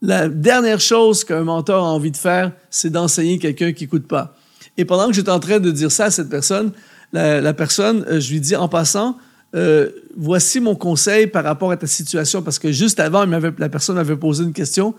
La 0.00 0.28
dernière 0.28 0.78
chose 0.78 1.24
qu'un 1.24 1.42
mentor 1.42 1.84
a 1.84 1.88
envie 1.88 2.12
de 2.12 2.16
faire, 2.16 2.52
c'est 2.70 2.90
d'enseigner 2.90 3.40
quelqu'un 3.40 3.72
qui 3.72 3.82
n'écoute 3.82 4.06
pas. 4.06 4.36
Et 4.76 4.84
pendant 4.84 5.08
que 5.08 5.14
j'étais 5.14 5.32
en 5.32 5.40
train 5.40 5.58
de 5.58 5.72
dire 5.72 5.90
ça 5.90 6.04
à 6.04 6.10
cette 6.12 6.28
personne, 6.28 6.70
la, 7.12 7.54
personne, 7.54 8.04
euh, 8.06 8.20
je 8.20 8.30
lui 8.30 8.40
dis 8.40 8.54
en 8.54 8.68
passant, 8.68 9.18
euh, 9.56 9.90
voici 10.16 10.60
mon 10.60 10.74
conseil 10.74 11.26
par 11.26 11.44
rapport 11.44 11.70
à 11.70 11.76
ta 11.76 11.86
situation, 11.86 12.42
parce 12.42 12.58
que 12.58 12.72
juste 12.72 13.00
avant, 13.00 13.24
la 13.24 13.68
personne 13.68 13.96
m'avait 13.96 14.16
posé 14.16 14.44
une 14.44 14.52
question. 14.52 14.94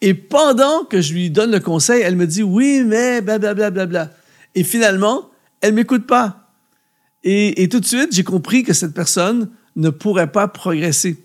Et 0.00 0.14
pendant 0.14 0.84
que 0.84 1.00
je 1.00 1.12
lui 1.12 1.30
donne 1.30 1.52
le 1.52 1.60
conseil, 1.60 2.02
elle 2.02 2.16
me 2.16 2.26
dit 2.26 2.42
oui, 2.42 2.82
mais 2.84 3.20
blablabla. 3.20 3.54
Bla, 3.54 3.70
bla, 3.70 3.86
bla. 3.86 4.10
Et 4.54 4.64
finalement, 4.64 5.30
elle 5.60 5.74
m'écoute 5.74 6.06
pas. 6.06 6.50
Et, 7.24 7.62
et 7.62 7.68
tout 7.68 7.80
de 7.80 7.86
suite, 7.86 8.12
j'ai 8.12 8.24
compris 8.24 8.64
que 8.64 8.72
cette 8.72 8.92
personne 8.92 9.48
ne 9.76 9.90
pourrait 9.90 10.30
pas 10.30 10.48
progresser. 10.48 11.24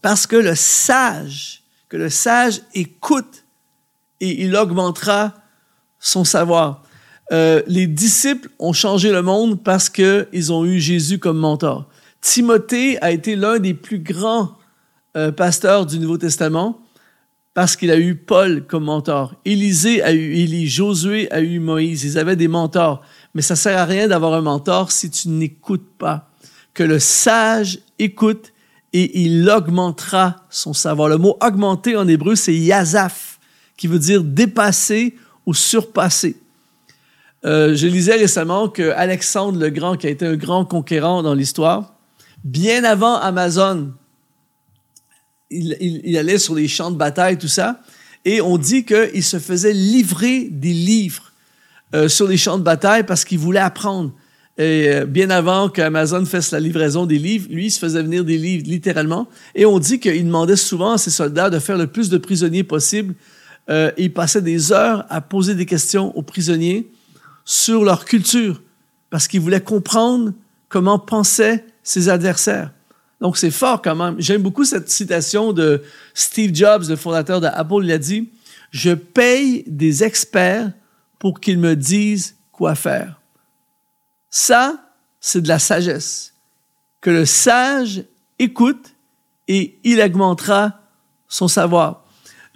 Parce 0.00 0.26
que 0.26 0.36
le 0.36 0.54
sage, 0.54 1.62
que 1.88 1.96
le 1.96 2.08
sage 2.10 2.62
écoute 2.74 3.44
et 4.20 4.44
il 4.44 4.56
augmentera 4.56 5.34
son 5.98 6.24
savoir. 6.24 6.83
Euh, 7.32 7.62
les 7.66 7.86
disciples 7.86 8.50
ont 8.58 8.72
changé 8.72 9.10
le 9.10 9.22
monde 9.22 9.62
parce 9.62 9.88
qu'ils 9.88 10.52
ont 10.52 10.64
eu 10.64 10.80
Jésus 10.80 11.18
comme 11.18 11.38
mentor. 11.38 11.88
Timothée 12.20 13.00
a 13.02 13.10
été 13.10 13.36
l'un 13.36 13.58
des 13.58 13.74
plus 13.74 13.98
grands 13.98 14.56
euh, 15.16 15.32
pasteurs 15.32 15.86
du 15.86 15.98
Nouveau 15.98 16.18
Testament 16.18 16.80
parce 17.54 17.76
qu'il 17.76 17.90
a 17.90 17.98
eu 17.98 18.16
Paul 18.16 18.66
comme 18.66 18.84
mentor. 18.84 19.34
Élisée 19.44 20.02
a 20.02 20.12
eu 20.12 20.34
Élie, 20.34 20.68
Josué 20.68 21.30
a 21.32 21.40
eu 21.40 21.60
Moïse. 21.60 22.04
Ils 22.04 22.18
avaient 22.18 22.36
des 22.36 22.48
mentors. 22.48 23.00
Mais 23.34 23.42
ça 23.42 23.56
sert 23.56 23.78
à 23.78 23.84
rien 23.84 24.08
d'avoir 24.08 24.34
un 24.34 24.40
mentor 24.42 24.90
si 24.90 25.08
tu 25.10 25.28
n'écoutes 25.28 25.96
pas. 25.96 26.30
Que 26.74 26.82
le 26.82 26.98
sage 26.98 27.78
écoute 27.98 28.52
et 28.92 29.22
il 29.22 29.48
augmentera 29.48 30.36
son 30.50 30.72
savoir. 30.72 31.08
Le 31.08 31.18
mot 31.18 31.36
augmenter 31.40 31.96
en 31.96 32.08
hébreu, 32.08 32.34
c'est 32.34 32.54
yazaf, 32.54 33.38
qui 33.76 33.86
veut 33.86 33.98
dire 33.98 34.24
dépasser 34.24 35.14
ou 35.46 35.54
surpasser. 35.54 36.36
Euh, 37.44 37.74
je 37.74 37.86
lisais 37.86 38.14
récemment 38.14 38.68
que 38.68 38.90
Alexandre 38.92 39.58
le 39.58 39.68
Grand, 39.68 39.96
qui 39.96 40.06
a 40.06 40.10
été 40.10 40.26
un 40.26 40.36
grand 40.36 40.64
conquérant 40.64 41.22
dans 41.22 41.34
l'histoire, 41.34 41.94
bien 42.42 42.84
avant 42.84 43.16
Amazon, 43.16 43.92
il, 45.50 46.16
allait 46.16 46.38
sur 46.38 46.54
les 46.54 46.68
champs 46.68 46.90
de 46.90 46.96
bataille, 46.96 47.36
tout 47.36 47.48
ça, 47.48 47.80
et 48.24 48.40
on 48.40 48.56
dit 48.56 48.84
qu'il 48.84 49.22
se 49.22 49.38
faisait 49.38 49.74
livrer 49.74 50.48
des 50.50 50.72
livres 50.72 51.32
euh, 51.94 52.08
sur 52.08 52.26
les 52.26 52.38
champs 52.38 52.58
de 52.58 52.62
bataille 52.62 53.04
parce 53.04 53.24
qu'il 53.24 53.38
voulait 53.38 53.60
apprendre. 53.60 54.12
Et 54.56 54.88
euh, 54.88 55.04
bien 55.04 55.28
avant 55.28 55.68
qu'Amazon 55.68 56.24
fasse 56.24 56.50
la 56.50 56.60
livraison 56.60 57.04
des 57.04 57.18
livres, 57.18 57.48
lui, 57.50 57.66
il 57.66 57.70
se 57.70 57.78
faisait 57.78 58.02
venir 58.02 58.24
des 58.24 58.38
livres 58.38 58.64
littéralement. 58.66 59.28
Et 59.54 59.66
on 59.66 59.78
dit 59.78 60.00
qu'il 60.00 60.24
demandait 60.24 60.56
souvent 60.56 60.92
à 60.92 60.98
ses 60.98 61.10
soldats 61.10 61.50
de 61.50 61.58
faire 61.58 61.76
le 61.76 61.88
plus 61.88 62.08
de 62.08 62.16
prisonniers 62.16 62.64
possible. 62.64 63.14
et 63.68 63.90
il 63.98 64.12
passait 64.12 64.42
des 64.42 64.72
heures 64.72 65.04
à 65.10 65.20
poser 65.20 65.54
des 65.54 65.66
questions 65.66 66.16
aux 66.16 66.22
prisonniers 66.22 66.90
sur 67.44 67.84
leur 67.84 68.04
culture 68.04 68.62
parce 69.10 69.28
qu'ils 69.28 69.40
voulaient 69.40 69.60
comprendre 69.60 70.32
comment 70.68 70.98
pensaient 70.98 71.64
ses 71.82 72.08
adversaires. 72.08 72.72
Donc 73.20 73.36
c'est 73.36 73.50
fort 73.50 73.80
quand 73.80 73.94
même. 73.94 74.16
J'aime 74.18 74.42
beaucoup 74.42 74.64
cette 74.64 74.90
citation 74.90 75.52
de 75.52 75.82
Steve 76.14 76.54
Jobs, 76.54 76.84
le 76.88 76.96
fondateur 76.96 77.40
d'Apple. 77.40 77.84
Il 77.84 77.92
a 77.92 77.98
dit, 77.98 78.30
je 78.70 78.90
paye 78.90 79.64
des 79.66 80.02
experts 80.04 80.72
pour 81.18 81.40
qu'ils 81.40 81.58
me 81.58 81.76
disent 81.76 82.36
quoi 82.50 82.74
faire. 82.74 83.20
Ça, 84.30 84.90
c'est 85.20 85.40
de 85.40 85.48
la 85.48 85.58
sagesse. 85.58 86.34
Que 87.00 87.10
le 87.10 87.24
sage 87.24 88.04
écoute 88.38 88.94
et 89.48 89.78
il 89.84 90.00
augmentera 90.00 90.80
son 91.28 91.48
savoir. 91.48 92.03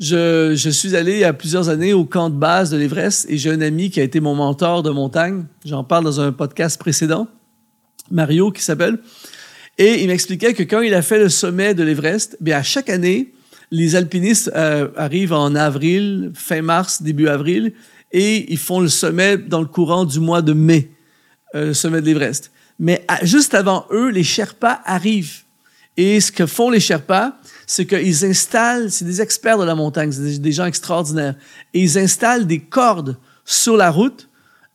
Je, 0.00 0.55
je, 0.55 0.71
suis 0.71 0.95
allé 0.95 1.14
il 1.14 1.19
y 1.19 1.25
a 1.25 1.33
plusieurs 1.33 1.69
années 1.69 1.93
au 1.93 2.05
camp 2.05 2.31
de 2.31 2.37
base 2.37 2.71
de 2.71 2.76
l'Everest 2.76 3.26
et 3.28 3.37
j'ai 3.37 3.50
un 3.50 3.61
ami 3.61 3.90
qui 3.90 3.99
a 3.99 4.05
été 4.05 4.21
mon 4.21 4.37
mentor 4.37 4.85
de 4.85 4.90
montagne. 4.90 5.45
J'en 5.64 5.83
parle 5.83 6.05
dans 6.05 6.21
un 6.21 6.31
podcast 6.31 6.78
précédent, 6.78 7.26
Mario 8.09 8.52
qui 8.52 8.62
s'appelle. 8.62 9.00
Et 9.76 10.02
il 10.02 10.07
m'expliquait 10.07 10.55
que 10.55 10.62
quand 10.62 10.83
il 10.83 10.95
a 10.95 11.02
fait 11.02 11.19
le 11.19 11.28
sommet 11.28 11.75
de 11.75 11.83
l'Everest, 11.83 12.37
bien 12.40 12.59
à 12.59 12.62
chaque 12.62 12.90
année, 12.90 13.33
les 13.73 13.97
alpinistes 13.97 14.52
euh, 14.55 14.88
arrivent 14.97 15.33
en 15.33 15.57
avril, 15.57 16.31
fin 16.35 16.62
mars, 16.62 17.02
début 17.02 17.26
avril, 17.26 17.73
et 18.12 18.52
ils 18.52 18.59
font 18.59 18.81
le 18.81 18.88
sommet 18.88 19.37
dans 19.37 19.61
le 19.61 19.67
courant 19.67 20.05
du 20.05 20.21
mois 20.21 20.43
de 20.43 20.52
mai, 20.52 20.90
euh, 21.57 21.67
le 21.67 21.75
sommet 21.75 22.00
de 22.00 22.07
l'Everest. 22.07 22.52
Mais 22.78 23.05
juste 23.23 23.55
avant 23.55 23.85
eux, 23.90 24.11
les 24.11 24.23
Sherpas 24.23 24.81
arrivent. 24.85 25.43
Et 25.97 26.21
ce 26.21 26.31
que 26.31 26.47
font 26.47 26.71
les 26.71 26.81
Sherpas, 26.81 27.37
c'est 27.69 27.85
qu'ils 27.85 28.25
installent, 28.25 28.91
c'est 28.91 29.05
des 29.05 29.21
experts 29.21 29.59
de 29.59 29.65
la 29.65 29.75
montagne, 29.75 30.11
c'est 30.11 30.39
des, 30.41 30.53
gens 30.53 30.65
extraordinaires, 30.65 31.35
et 31.75 31.83
ils 31.83 31.99
installent 31.99 32.47
des 32.47 32.61
cordes 32.61 33.19
sur 33.45 33.77
la 33.77 33.91
route. 33.91 34.31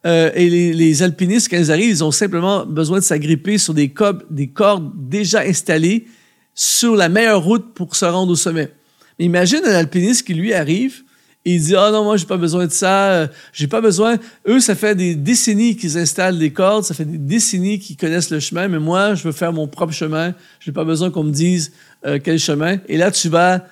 Euh, 0.06 0.30
et 0.36 0.48
les, 0.50 1.02
alpinistes, 1.02 1.50
quand 1.50 1.58
ils 1.58 1.72
arrivent, 1.72 1.90
ils 1.90 2.04
ont 2.04 2.12
simplement 2.12 2.68
besoin 2.68 3.00
de 3.00 3.04
s'agripper 3.04 3.58
sur 3.58 3.74
des, 3.74 3.92
des 4.30 4.48
cordes 4.48 4.92
déjà 4.96 5.42
installées 5.42 6.06
sur 6.54 6.96
la 6.96 7.10
meilleure 7.10 7.44
route 7.44 7.74
pour 7.74 7.96
se 7.96 8.06
rendre 8.06 8.32
au 8.32 8.36
sommet. 8.36 8.72
Imagine 9.18 9.62
un 9.66 9.74
alpiniste 9.74 10.28
qui, 10.28 10.36
lui, 10.36 10.54
arrive 10.54 11.04
et 11.46 11.56
il 11.56 11.62
dit 11.62 11.76
ah 11.76 11.90
non 11.92 12.06
moi 12.06 12.16
j'ai 12.16 12.26
pas 12.26 12.38
besoin 12.38 12.68
de 12.68 12.72
ça, 12.72 13.12
euh, 13.12 13.28
j'ai 13.52 13.68
pas 13.68 13.82
besoin. 13.82 14.18
Eux 14.48 14.60
ça 14.60 14.76
fait 14.76 14.96
des 14.96 15.16
décennies 15.16 15.76
qu'ils 15.76 15.98
installent 15.98 16.40
des 16.40 16.54
cordes, 16.54 16.86
ça 16.86 16.94
fait 16.94 17.06
des 17.06 17.18
décennies 17.18 17.80
qu'ils 17.80 17.98
connaissent 17.98 18.30
le 18.30 18.40
chemin, 18.40 18.70
mais 18.70 18.80
moi 18.80 19.16
je 19.16 19.24
veux 19.24 19.34
faire 19.34 19.52
mon 19.52 19.68
propre 19.68 19.94
chemin. 19.94 20.34
J'ai 20.62 20.72
pas 20.72 20.86
besoin 20.86 21.12
qu'on 21.12 21.24
me 21.24 21.32
dise 21.32 21.74
euh, 22.06 22.20
quel 22.24 22.40
chemin? 22.40 22.78
Et 22.88 22.98
là 22.98 23.12
tu 23.12 23.30
vas 23.30 23.66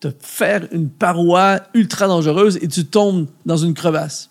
te 0.00 0.08
faire 0.20 0.66
une 0.72 0.90
paroi 0.90 1.60
ultra 1.74 2.08
dangereuse 2.08 2.58
et 2.60 2.68
tu 2.68 2.84
tombes 2.84 3.28
dans 3.46 3.56
une 3.56 3.74
crevasse. 3.74 4.30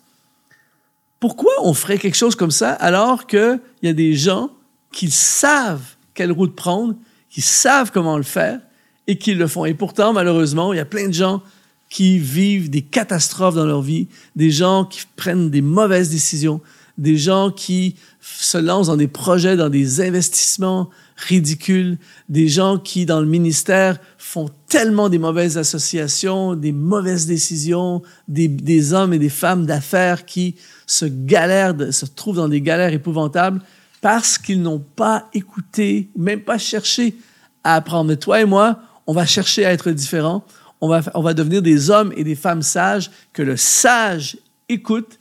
Pourquoi 1.20 1.52
on 1.64 1.74
ferait 1.74 1.98
quelque 1.98 2.18
chose 2.18 2.36
comme 2.36 2.52
ça 2.52 2.72
alors 2.72 3.28
qu'il 3.28 3.60
y 3.84 3.88
a 3.88 3.94
des 3.94 4.16
gens 4.16 4.50
qui 4.92 5.10
savent 5.10 5.96
quelle 6.14 6.32
route 6.32 6.56
prendre, 6.56 6.96
qui 7.30 7.42
savent 7.42 7.92
comment 7.92 8.18
le 8.18 8.24
faire 8.24 8.60
et 9.08 9.18
qui 9.18 9.34
le 9.34 9.48
font? 9.48 9.66
Et 9.66 9.74
pourtant, 9.74 10.14
malheureusement, 10.14 10.74
il 10.74 10.78
y 10.78 10.80
a 10.82 10.86
plein 10.86 11.08
de 11.08 11.14
gens 11.14 11.42
qui 11.90 12.18
vivent 12.18 12.70
des 12.70 12.82
catastrophes 12.82 13.56
dans 13.56 13.66
leur 13.66 13.82
vie, 13.82 14.08
des 14.36 14.50
gens 14.50 14.86
qui 14.86 15.02
prennent 15.16 15.50
des 15.50 15.62
mauvaises 15.62 16.10
décisions, 16.10 16.62
des 17.02 17.18
gens 17.18 17.52
qui 17.52 17.96
se 18.22 18.58
lancent 18.58 18.88
dans 18.88 18.96
des 18.96 19.08
projets, 19.08 19.58
dans 19.58 19.70
des 19.70 20.00
investissements 20.02 20.90
ridicules, 21.18 21.98
des 22.30 22.48
gens 22.48 22.78
qui, 22.78 23.06
dans 23.06 23.20
le 23.20 23.26
ministère, 23.26 24.00
font 24.18 24.50
tellement 24.70 25.10
des 25.10 25.18
mauvaises 25.18 25.58
associations, 25.58 26.56
des 26.56 26.72
mauvaises 26.72 27.26
décisions, 27.26 28.02
des, 28.28 28.48
des 28.48 28.94
hommes 28.94 29.14
et 29.14 29.20
des 29.20 29.30
femmes 29.30 29.66
d'affaires 29.66 30.26
qui 30.26 30.56
se 30.88 31.06
galèrent, 31.06 31.76
se 31.92 32.06
trouvent 32.06 32.38
dans 32.38 32.50
des 32.50 32.62
galères 32.62 32.94
épouvantables 32.94 33.62
parce 34.00 34.38
qu'ils 34.38 34.62
n'ont 34.62 34.84
pas 34.96 35.28
écouté, 35.34 36.10
même 36.16 36.42
pas 36.42 36.58
cherché 36.58 37.16
à 37.64 37.76
apprendre. 37.76 38.10
Mais 38.10 38.18
toi 38.18 38.42
et 38.42 38.46
moi, 38.46 38.80
on 39.06 39.14
va 39.14 39.26
chercher 39.26 39.66
à 39.66 39.74
être 39.74 39.92
différents 39.92 40.46
on 40.82 40.88
va, 40.88 41.02
on 41.14 41.22
va 41.22 41.34
devenir 41.34 41.62
des 41.62 41.90
hommes 41.92 42.12
et 42.18 42.24
des 42.24 42.36
femmes 42.36 42.64
sages, 42.64 43.12
que 43.34 43.44
le 43.44 43.56
sage 43.56 44.38
écoute 44.68 45.20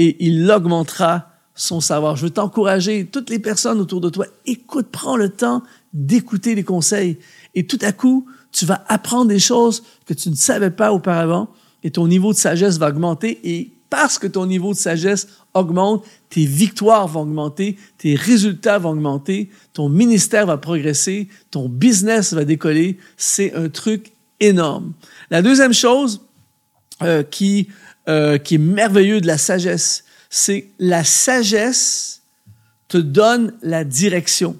et 0.00 0.16
il 0.24 0.50
augmentera 0.50 1.28
son 1.54 1.82
savoir. 1.82 2.16
Je 2.16 2.22
veux 2.22 2.30
t'encourager, 2.30 3.04
toutes 3.04 3.28
les 3.28 3.38
personnes 3.38 3.80
autour 3.80 4.00
de 4.00 4.08
toi, 4.08 4.24
écoute, 4.46 4.86
prends 4.90 5.16
le 5.16 5.28
temps 5.28 5.62
d'écouter 5.92 6.54
les 6.54 6.64
conseils. 6.64 7.18
Et 7.54 7.66
tout 7.66 7.78
à 7.82 7.92
coup, 7.92 8.26
tu 8.50 8.64
vas 8.64 8.82
apprendre 8.88 9.26
des 9.26 9.38
choses 9.38 9.82
que 10.06 10.14
tu 10.14 10.30
ne 10.30 10.34
savais 10.34 10.70
pas 10.70 10.94
auparavant 10.94 11.50
et 11.82 11.90
ton 11.90 12.08
niveau 12.08 12.32
de 12.32 12.38
sagesse 12.38 12.78
va 12.78 12.88
augmenter 12.88 13.40
et 13.44 13.72
parce 13.90 14.18
que 14.18 14.26
ton 14.26 14.46
niveau 14.46 14.72
de 14.72 14.78
sagesse 14.78 15.28
augmente, 15.52 16.06
tes 16.30 16.46
victoires 16.46 17.06
vont 17.06 17.22
augmenter, 17.22 17.76
tes 17.98 18.14
résultats 18.14 18.78
vont 18.78 18.90
augmenter, 18.90 19.50
ton 19.74 19.90
ministère 19.90 20.46
va 20.46 20.56
progresser, 20.56 21.28
ton 21.50 21.68
business 21.68 22.32
va 22.32 22.46
décoller. 22.46 22.96
C'est 23.18 23.52
un 23.54 23.68
truc 23.68 24.12
énorme. 24.38 24.92
La 25.30 25.42
deuxième 25.42 25.74
chose 25.74 26.22
euh, 27.02 27.22
qui, 27.22 27.68
euh, 28.08 28.38
qui 28.38 28.56
est 28.56 28.58
merveilleux 28.58 29.20
de 29.20 29.26
la 29.26 29.38
sagesse, 29.38 30.04
c'est 30.28 30.68
la 30.78 31.04
sagesse 31.04 32.22
te 32.88 32.98
donne 32.98 33.52
la 33.62 33.84
direction. 33.84 34.56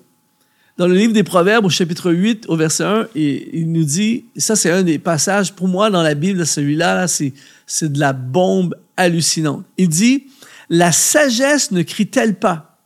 Dans 0.77 0.87
le 0.87 0.95
livre 0.95 1.13
des 1.13 1.25
Proverbes, 1.25 1.65
au 1.65 1.71
chapitre 1.71 2.13
8, 2.13 2.47
au 2.49 2.57
verset 2.57 2.85
1, 2.85 3.09
et, 3.15 3.59
il 3.59 3.71
nous 3.71 3.85
dit, 3.85 4.25
ça 4.37 4.57
c'est 4.57 4.71
un 4.71 4.83
des 4.83 4.99
passages, 4.99 5.53
pour 5.53 5.69
moi, 5.69 5.91
dans 5.91 6.03
la 6.03 6.15
Bible, 6.15 6.47
celui-là, 6.47 7.05
-là, 7.05 7.09
c'est, 7.09 7.33
c'est 7.67 7.93
de 7.93 7.99
la 7.99 8.13
bombe 8.13 8.75
hallucinante. 8.97 9.65
Il 9.77 9.89
dit, 9.89 10.29
la 10.69 10.93
sagesse 10.93 11.71
ne 11.71 11.83
crie-t-elle 11.83 12.35
pas? 12.35 12.79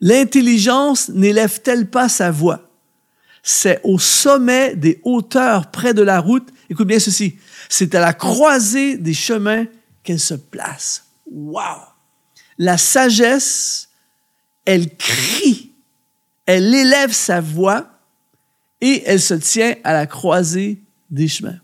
L'intelligence 0.00 1.10
n'élève-t-elle 1.10 1.86
pas 1.86 2.08
sa 2.08 2.30
voix? 2.30 2.72
c'est 3.42 3.80
au 3.82 3.98
sommet 3.98 4.76
des 4.76 5.00
hauteurs 5.02 5.70
près 5.70 5.94
de 5.94 6.02
la 6.02 6.20
route. 6.20 6.48
Écoute 6.70 6.86
bien 6.86 7.00
ceci. 7.00 7.36
C'est 7.74 7.94
à 7.94 8.00
la 8.00 8.12
croisée 8.12 8.98
des 8.98 9.14
chemins 9.14 9.64
qu'elle 10.02 10.20
se 10.20 10.34
place. 10.34 11.06
Wow! 11.24 11.78
La 12.58 12.76
sagesse, 12.76 13.88
elle 14.66 14.94
crie, 14.94 15.72
elle 16.44 16.74
élève 16.74 17.12
sa 17.12 17.40
voix 17.40 17.86
et 18.82 19.02
elle 19.06 19.22
se 19.22 19.32
tient 19.32 19.74
à 19.84 19.94
la 19.94 20.06
croisée 20.06 20.82
des 21.10 21.28
chemins. 21.28 21.60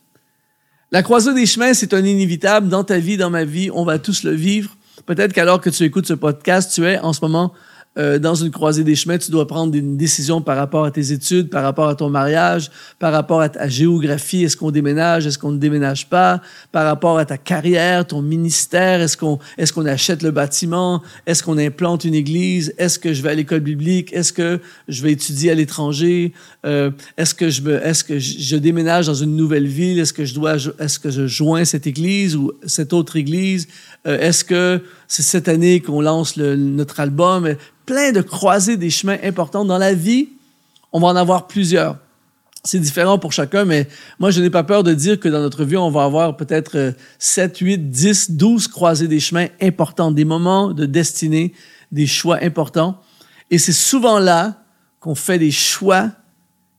La 0.92 1.02
croisée 1.02 1.34
des 1.34 1.44
chemins, 1.44 1.74
c'est 1.74 1.92
un 1.92 2.02
inévitable 2.02 2.70
dans 2.70 2.84
ta 2.84 2.98
vie, 2.98 3.18
dans 3.18 3.28
ma 3.28 3.44
vie. 3.44 3.70
On 3.70 3.84
va 3.84 3.98
tous 3.98 4.22
le 4.22 4.32
vivre. 4.32 4.78
Peut-être 5.04 5.34
qu'alors 5.34 5.60
que 5.60 5.68
tu 5.68 5.82
écoutes 5.84 6.06
ce 6.06 6.14
podcast, 6.14 6.72
tu 6.74 6.86
es 6.86 6.98
en 7.00 7.12
ce 7.12 7.20
moment 7.20 7.52
euh, 7.98 8.18
dans 8.18 8.34
une 8.34 8.50
croisée 8.50 8.84
des 8.84 8.94
chemins, 8.94 9.18
tu 9.18 9.30
dois 9.30 9.46
prendre 9.46 9.74
une 9.74 9.96
décision 9.96 10.40
par 10.40 10.56
rapport 10.56 10.84
à 10.84 10.90
tes 10.90 11.12
études, 11.12 11.50
par 11.50 11.62
rapport 11.62 11.88
à 11.88 11.94
ton 11.94 12.10
mariage, 12.10 12.70
par 12.98 13.12
rapport 13.12 13.40
à 13.40 13.48
ta 13.48 13.68
géographie. 13.68 14.44
Est-ce 14.44 14.56
qu'on 14.56 14.70
déménage? 14.70 15.26
Est-ce 15.26 15.38
qu'on 15.38 15.50
ne 15.50 15.58
déménage 15.58 16.08
pas? 16.08 16.40
Par 16.70 16.84
rapport 16.84 17.18
à 17.18 17.24
ta 17.24 17.38
carrière, 17.38 18.06
ton 18.06 18.22
ministère? 18.22 19.00
Est-ce 19.00 19.16
qu'on, 19.16 19.38
est-ce 19.56 19.72
qu'on 19.72 19.86
achète 19.86 20.22
le 20.22 20.30
bâtiment? 20.30 21.02
Est-ce 21.26 21.42
qu'on 21.42 21.58
implante 21.58 22.04
une 22.04 22.14
église? 22.14 22.72
Est-ce 22.78 22.98
que 22.98 23.12
je 23.12 23.22
vais 23.22 23.30
à 23.30 23.34
l'école 23.34 23.60
biblique? 23.60 24.12
Est-ce 24.12 24.32
que 24.32 24.60
je 24.86 25.02
vais 25.02 25.12
étudier 25.12 25.50
à 25.50 25.54
l'étranger? 25.54 26.32
Euh, 26.66 26.90
est-ce 27.16 27.34
que 27.34 27.50
je 27.50 27.62
me, 27.62 27.84
est-ce 27.84 28.04
que 28.04 28.18
je, 28.18 28.56
déménage 28.56 29.06
dans 29.06 29.14
une 29.14 29.36
nouvelle 29.36 29.66
ville? 29.66 29.98
Est-ce 29.98 30.12
que 30.12 30.24
je 30.24 30.34
dois, 30.34 30.56
est-ce 30.78 30.98
que 30.98 31.10
je 31.10 31.26
joins 31.26 31.64
cette 31.64 31.86
église 31.86 32.36
ou 32.36 32.52
cette 32.64 32.92
autre 32.92 33.16
église? 33.16 33.68
Euh, 34.06 34.18
est-ce 34.18 34.44
que 34.44 34.82
c'est 35.06 35.22
cette 35.22 35.48
année 35.48 35.80
qu'on 35.80 36.00
lance 36.00 36.36
le, 36.36 36.56
notre 36.56 37.00
album? 37.00 37.54
plein 37.88 38.12
de 38.12 38.20
croisées 38.20 38.76
des 38.76 38.90
chemins 38.90 39.16
importants. 39.24 39.64
Dans 39.64 39.78
la 39.78 39.94
vie, 39.94 40.28
on 40.92 41.00
va 41.00 41.06
en 41.08 41.16
avoir 41.16 41.46
plusieurs. 41.46 41.96
C'est 42.62 42.80
différent 42.80 43.18
pour 43.18 43.32
chacun, 43.32 43.64
mais 43.64 43.88
moi, 44.18 44.30
je 44.30 44.42
n'ai 44.42 44.50
pas 44.50 44.62
peur 44.62 44.82
de 44.82 44.92
dire 44.92 45.18
que 45.18 45.26
dans 45.26 45.40
notre 45.40 45.64
vie, 45.64 45.78
on 45.78 45.90
va 45.90 46.04
avoir 46.04 46.36
peut-être 46.36 46.92
7, 47.18 47.56
8, 47.56 47.90
10, 47.90 48.32
12 48.32 48.68
croisées 48.68 49.08
des 49.08 49.20
chemins 49.20 49.46
importants, 49.62 50.10
des 50.10 50.26
moments 50.26 50.74
de 50.74 50.84
destinée, 50.84 51.54
des 51.90 52.06
choix 52.06 52.38
importants. 52.42 53.00
Et 53.50 53.56
c'est 53.56 53.72
souvent 53.72 54.18
là 54.18 54.62
qu'on 55.00 55.14
fait 55.14 55.38
des 55.38 55.50
choix 55.50 56.10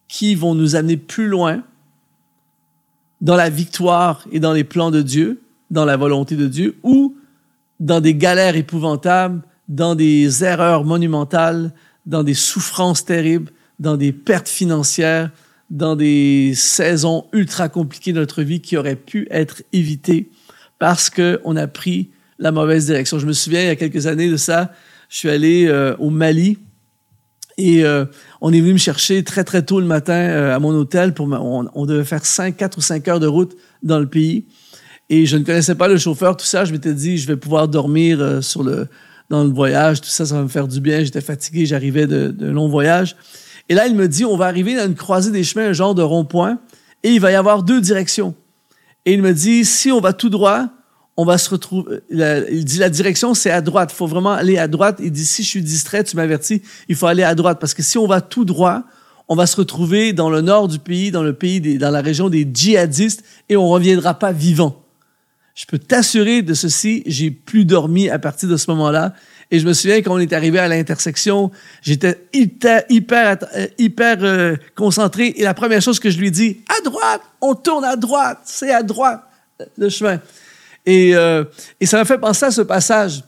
qui 0.07 0.35
vont 0.35 0.53
nous 0.53 0.75
amener 0.75 0.97
plus 0.97 1.27
loin 1.27 1.63
dans 3.19 3.35
la 3.35 3.49
victoire 3.49 4.25
et 4.31 4.39
dans 4.39 4.53
les 4.53 4.63
plans 4.63 4.91
de 4.91 5.01
Dieu, 5.01 5.41
dans 5.71 5.85
la 5.85 5.97
volonté 5.97 6.35
de 6.35 6.47
Dieu, 6.47 6.77
ou 6.83 7.15
dans 7.79 8.01
des 8.01 8.15
galères 8.15 8.55
épouvantables 8.55 9.41
dans 9.69 9.93
des 9.93 10.43
erreurs 10.43 10.83
monumentales, 10.83 11.71
dans 12.05 12.23
des 12.23 12.33
souffrances 12.33 13.05
terribles, 13.05 13.51
dans 13.79 13.95
des 13.95 14.11
pertes 14.11 14.49
financières, 14.49 15.29
dans 15.69 15.95
des 15.95 16.53
saisons 16.55 17.27
ultra 17.31 17.69
compliquées 17.69 18.11
de 18.11 18.19
notre 18.19 18.41
vie 18.41 18.59
qui 18.59 18.75
auraient 18.75 18.95
pu 18.95 19.27
être 19.29 19.61
évitées 19.71 20.31
parce 20.79 21.09
qu'on 21.11 21.55
a 21.55 21.67
pris 21.67 22.09
la 22.39 22.51
mauvaise 22.51 22.87
direction. 22.87 23.19
Je 23.19 23.27
me 23.27 23.33
souviens, 23.33 23.61
il 23.61 23.67
y 23.67 23.69
a 23.69 23.75
quelques 23.75 24.07
années 24.07 24.29
de 24.29 24.37
ça, 24.37 24.73
je 25.07 25.17
suis 25.17 25.29
allé 25.29 25.67
euh, 25.67 25.95
au 25.99 26.09
Mali 26.09 26.57
et 27.57 27.83
euh, 27.83 28.05
on 28.41 28.51
est 28.53 28.61
venu 28.61 28.73
me 28.73 28.77
chercher 28.77 29.23
très, 29.23 29.43
très 29.43 29.63
tôt 29.63 29.79
le 29.79 29.85
matin 29.85 30.13
euh, 30.13 30.55
à 30.55 30.59
mon 30.59 30.73
hôtel. 30.73 31.13
Pour 31.13 31.27
on, 31.27 31.85
devait 31.85 32.05
faire 32.05 32.25
5, 32.25 32.55
4 32.55 32.77
ou 32.77 32.81
5 32.81 33.07
heures 33.09 33.19
de 33.19 33.27
route 33.27 33.55
dans 33.83 33.99
le 33.99 34.07
pays. 34.07 34.45
Et 35.09 35.25
je 35.25 35.37
ne 35.37 35.43
connaissais 35.43 35.75
pas 35.75 35.87
le 35.87 35.97
chauffeur, 35.97 36.37
tout 36.37 36.45
ça. 36.45 36.65
Je 36.65 36.71
m'étais 36.71 36.93
dit, 36.93 37.17
je 37.17 37.27
vais 37.27 37.37
pouvoir 37.37 37.67
dormir 37.67 38.43
sur 38.43 38.63
le, 38.63 38.87
dans 39.29 39.43
le 39.43 39.51
voyage, 39.51 40.01
tout 40.01 40.09
ça, 40.09 40.25
ça 40.25 40.35
va 40.35 40.43
me 40.43 40.47
faire 40.47 40.67
du 40.67 40.81
bien. 40.81 41.03
J'étais 41.03 41.21
fatigué, 41.21 41.65
j'arrivais 41.65 42.07
d'un 42.07 42.51
long 42.51 42.67
voyage. 42.67 43.15
Et 43.69 43.75
là, 43.75 43.87
il 43.87 43.95
me 43.95 44.07
dit, 44.07 44.25
on 44.25 44.35
va 44.35 44.45
arriver 44.45 44.75
dans 44.75 44.85
une 44.85 44.95
croisée 44.95 45.31
des 45.31 45.43
chemins, 45.43 45.67
un 45.67 45.73
genre 45.73 45.93
de 45.93 46.01
rond-point, 46.01 46.59
et 47.03 47.11
il 47.11 47.21
va 47.21 47.31
y 47.31 47.35
avoir 47.35 47.61
deux 47.61 47.79
directions. 47.79 48.33
Et 49.05 49.13
il 49.13 49.21
me 49.21 49.33
dit, 49.33 49.63
si 49.65 49.91
on 49.91 50.01
va 50.01 50.13
tout 50.13 50.29
droit, 50.29 50.67
on 51.15 51.25
va 51.25 51.37
se 51.37 51.49
retrouver. 51.49 51.99
il 52.09 52.65
dit, 52.65 52.79
la 52.79 52.89
direction, 52.89 53.33
c'est 53.33 53.51
à 53.51 53.61
droite. 53.61 53.91
Il 53.93 53.95
faut 53.95 54.07
vraiment 54.07 54.31
aller 54.31 54.57
à 54.57 54.67
droite. 54.67 54.99
Il 55.01 55.11
dit, 55.11 55.25
si 55.25 55.43
je 55.43 55.47
suis 55.47 55.61
distrait, 55.61 56.03
tu 56.03 56.15
m'avertis, 56.15 56.61
il 56.87 56.95
faut 56.95 57.07
aller 57.07 57.23
à 57.23 57.35
droite. 57.35 57.59
Parce 57.59 57.73
que 57.73 57.83
si 57.83 57.97
on 57.97 58.07
va 58.07 58.21
tout 58.21 58.45
droit, 58.45 58.83
on 59.27 59.35
va 59.35 59.45
se 59.45 59.55
retrouver 59.55 60.13
dans 60.13 60.29
le 60.29 60.41
nord 60.41 60.67
du 60.67 60.79
pays, 60.79 61.11
dans 61.11 61.23
le 61.23 61.33
pays 61.33 61.61
des, 61.61 61.77
dans 61.77 61.91
la 61.91 62.01
région 62.01 62.29
des 62.29 62.47
djihadistes, 62.51 63.23
et 63.49 63.55
on 63.55 63.67
reviendra 63.67 64.15
pas 64.15 64.31
vivant. 64.31 64.83
Je 65.59 65.65
peux 65.65 65.77
t'assurer 65.77 66.41
de 66.41 66.53
ceci, 66.53 67.03
j'ai 67.05 67.31
plus 67.31 67.65
dormi 67.65 68.09
à 68.09 68.17
partir 68.17 68.47
de 68.47 68.55
ce 68.55 68.71
moment-là. 68.71 69.13
Et 69.51 69.59
je 69.59 69.67
me 69.67 69.73
souviens 69.73 69.97
quand 69.97 70.13
on 70.13 70.19
est 70.19 70.31
arrivé 70.31 70.57
à 70.57 70.69
l'intersection, 70.69 71.51
j'étais 71.81 72.29
hyper, 72.31 72.83
hyper, 72.87 73.37
euh, 73.57 74.23
euh, 74.23 74.55
concentré. 74.73 75.33
Et 75.35 75.43
la 75.43 75.53
première 75.53 75.81
chose 75.81 75.99
que 75.99 76.09
je 76.09 76.17
lui 76.17 76.31
dis, 76.31 76.61
à 76.69 76.81
droite, 76.81 77.21
on 77.41 77.55
tourne 77.55 77.83
à 77.83 77.97
droite, 77.97 78.39
c'est 78.45 78.71
à 78.71 78.83
droite 78.83 79.21
le 79.77 79.89
chemin. 79.89 80.21
Et, 80.85 81.13
euh, 81.13 81.43
et 81.81 81.85
ça 81.85 81.97
m'a 81.97 82.05
fait 82.05 82.19
penser 82.19 82.45
à 82.45 82.51
ce 82.51 82.61
passage. 82.61 83.21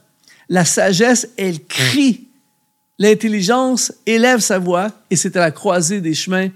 La 0.48 0.64
sagesse, 0.64 1.28
elle 1.36 1.62
crie. 1.62 2.28
L'intelligence 2.98 3.92
élève 4.06 4.40
sa 4.40 4.58
voix 4.58 4.90
et 5.10 5.16
c'est 5.16 5.36
à 5.36 5.40
la 5.40 5.50
croisée 5.50 6.00
des 6.00 6.14
chemins 6.14 6.48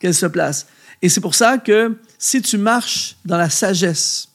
qu'elle 0.00 0.14
se 0.14 0.26
place. 0.26 0.66
Et 1.02 1.08
c'est 1.08 1.20
pour 1.20 1.36
ça 1.36 1.58
que 1.58 1.96
si 2.18 2.42
tu 2.42 2.58
marches 2.58 3.14
dans 3.24 3.36
la 3.36 3.48
sagesse, 3.48 4.29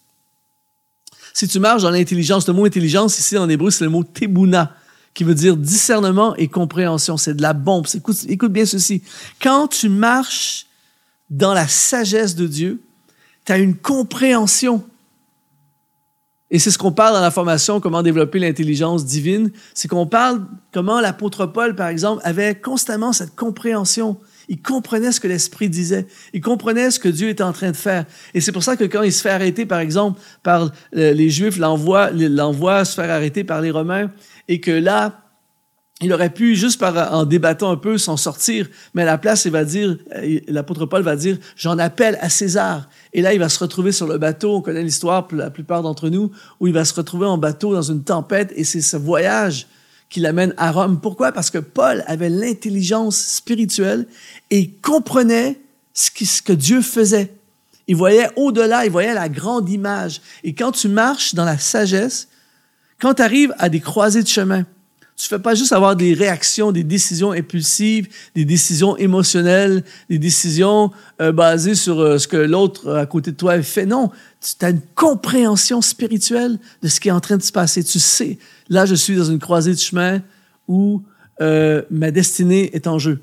si 1.36 1.50
tu 1.50 1.60
marches 1.60 1.82
dans 1.82 1.90
l'intelligence, 1.90 2.48
le 2.48 2.54
mot 2.54 2.64
intelligence 2.64 3.20
ici 3.20 3.38
en 3.38 3.50
hébreu, 3.50 3.70
c'est 3.70 3.84
le 3.84 3.90
mot 3.90 4.06
tebuna, 4.06 4.74
qui 5.14 5.26
veut 5.26 5.36
dire 5.36 5.58
discernement 5.58 6.34
et 6.38 6.48
compréhension. 6.48 7.18
C'est 7.18 7.34
de 7.34 7.42
la 7.42 7.52
bombe. 7.52 7.86
Écoute, 7.94 8.16
écoute 8.30 8.54
bien 8.54 8.66
ceci. 8.66 9.04
Quand 9.42 9.68
tu 9.68 9.90
marches 9.90 10.68
dans 11.30 11.54
la 11.54 11.68
sagesse 11.68 12.36
de 12.36 12.48
Dieu, 12.48 12.82
tu 13.44 13.52
as 13.52 13.58
une 13.58 13.76
compréhension. 13.76 14.86
Et 16.52 16.58
c'est 16.58 16.72
ce 16.72 16.78
qu'on 16.78 16.94
parle 16.94 17.16
dans 17.16 17.22
la 17.22 17.32
formation, 17.32 17.82
comment 17.82 18.02
développer 18.02 18.40
l'intelligence 18.40 19.04
divine. 19.04 19.52
C'est 19.74 19.90
qu'on 19.90 20.08
parle 20.08 20.46
comment 20.72 21.02
l'apôtre 21.02 21.48
Paul, 21.48 21.76
par 21.76 21.90
exemple, 21.90 22.22
avait 22.24 22.56
constamment 22.56 23.12
cette 23.12 23.36
compréhension 23.36 24.18
il 24.50 24.62
comprenait 24.62 25.12
ce 25.12 25.20
que 25.20 25.28
l'Esprit 25.28 25.70
disait. 25.70 26.08
Il 26.34 26.42
comprenait 26.42 26.92
ce 26.92 27.00
que 27.00 27.10
Dieu 27.10 27.30
était 27.30 27.44
en 27.44 27.54
train 27.54 27.72
de 27.72 27.78
faire. 27.78 28.06
Et 28.34 28.42
c'est 28.42 28.52
pour 28.52 28.64
ça 28.64 28.76
que 28.76 28.84
quand 28.84 29.04
il 29.04 29.14
se 29.14 29.22
fait 29.22 29.30
arrêter, 29.30 29.66
par 29.66 29.80
exemple, 29.80 30.20
par 30.44 30.72
les 30.94 31.30
Juifs, 31.30 31.58
l'envoie, 31.58 32.10
se 32.86 32.94
faire 32.96 33.10
arrêter 33.10 33.44
par 33.44 33.62
les 33.62 33.72
Romains, 33.72 34.12
et 34.48 34.60
que 34.60 34.72
là, 34.72 35.22
il 36.02 36.12
aurait 36.12 36.30
pu, 36.30 36.56
juste 36.56 36.80
par, 36.80 37.14
en 37.14 37.26
débattant 37.26 37.72
un 37.72 37.78
peu, 37.78 37.98
s'en 37.98 38.18
sortir, 38.18 38.68
mais 38.94 39.04
à 39.04 39.06
la 39.06 39.18
place, 39.18 39.46
il 39.46 39.52
va 39.52 39.64
dire, 39.64 39.98
l'apôtre 40.48 40.86
Paul 40.86 41.02
va 41.02 41.16
dire, 41.16 41.38
j'en 41.56 41.80
appelle 41.80 42.18
à 42.20 42.30
César. 42.30 42.90
Et 43.14 43.22
là, 43.22 43.34
il 43.34 43.40
va 43.40 43.48
se 43.48 43.60
retrouver 43.60 43.94
sur 43.94 44.06
le 44.06 44.18
bateau, 44.18 44.58
on 44.58 44.62
connaît 44.62 44.84
l'histoire, 44.84 45.28
la 45.32 45.50
plupart 45.50 45.84
d'entre 45.84 46.10
nous, 46.10 46.32
où 46.60 46.68
il 46.68 46.74
va 46.74 46.84
se 46.84 46.94
retrouver 46.94 47.26
en 47.26 47.38
bateau 47.38 47.74
dans 47.74 47.82
une 47.82 48.04
tempête, 48.04 48.52
et 48.58 48.66
c'est 48.66 48.82
ce 48.82 48.98
voyage 48.98 49.68
qui 50.10 50.20
l'amène 50.20 50.54
à 50.58 50.72
Rome. 50.72 51.00
Pourquoi? 51.02 51.32
Parce 51.32 51.50
que 51.50 51.58
Paul 51.58 52.04
avait 52.08 52.30
l'intelligence 52.30 53.18
spirituelle 53.18 54.08
et 54.50 54.70
comprenait 54.70 55.60
ce, 55.94 56.42
que 56.42 56.54
Dieu 56.54 56.82
faisait. 56.82 57.34
Il 57.88 57.96
voyait 57.96 58.30
au-delà, 58.36 58.86
il 58.86 58.92
voyait 58.92 59.14
la 59.14 59.30
grande 59.30 59.70
image. 59.70 60.22
Et 60.44 60.54
quand 60.54 60.72
tu 60.72 60.88
marches 60.88 61.36
dans 61.36 61.46
la 61.46 61.58
sagesse, 61.58 62.28
quand 63.00 63.16
tu 63.16 63.22
arrives 63.22 63.54
à 63.58 63.70
des 63.70 63.80
croisées 63.80 64.24
de 64.24 64.28
chemin, 64.28 64.66
tu 65.18 65.30
fais 65.30 65.40
pas 65.40 65.56
juste 65.56 65.72
avoir 65.72 65.96
des 65.96 66.14
réactions, 66.14 66.74
des 66.74 66.84
décisions 66.84 67.32
impulsives, 67.32 68.10
des 68.36 68.44
décisions 68.44 68.98
émotionnelles, 68.98 69.84
des 70.10 70.20
décisions 70.20 70.92
euh, 71.22 71.32
basées 71.32 71.76
sur 71.76 72.00
euh, 72.00 72.18
ce 72.18 72.28
que 72.28 72.36
l'autre 72.36 72.94
à 72.94 73.06
côté 73.06 73.32
de 73.32 73.38
toi 73.38 73.62
fait. 73.62 73.86
Non, 73.86 74.12
tu 74.42 74.66
as 74.66 74.72
une 74.72 74.82
compréhension 74.94 75.82
spirituelle 75.82 76.60
de 76.82 76.88
ce 76.90 77.00
qui 77.00 77.08
est 77.08 77.14
en 77.14 77.22
train 77.22 77.38
de 77.38 77.44
se 77.44 77.54
passer. 77.54 77.82
Tu 77.84 77.98
sais, 77.98 78.38
là, 78.68 78.86
je 78.86 78.96
suis 78.96 79.16
dans 79.16 79.26
une 79.26 79.40
croisée 79.40 79.74
de 79.74 79.80
chemin 79.80 80.22
où 80.68 81.02
euh, 81.40 81.82
ma 81.90 82.12
destinée 82.12 82.76
est 82.76 82.88
en 82.88 83.00
jeu. 83.00 83.22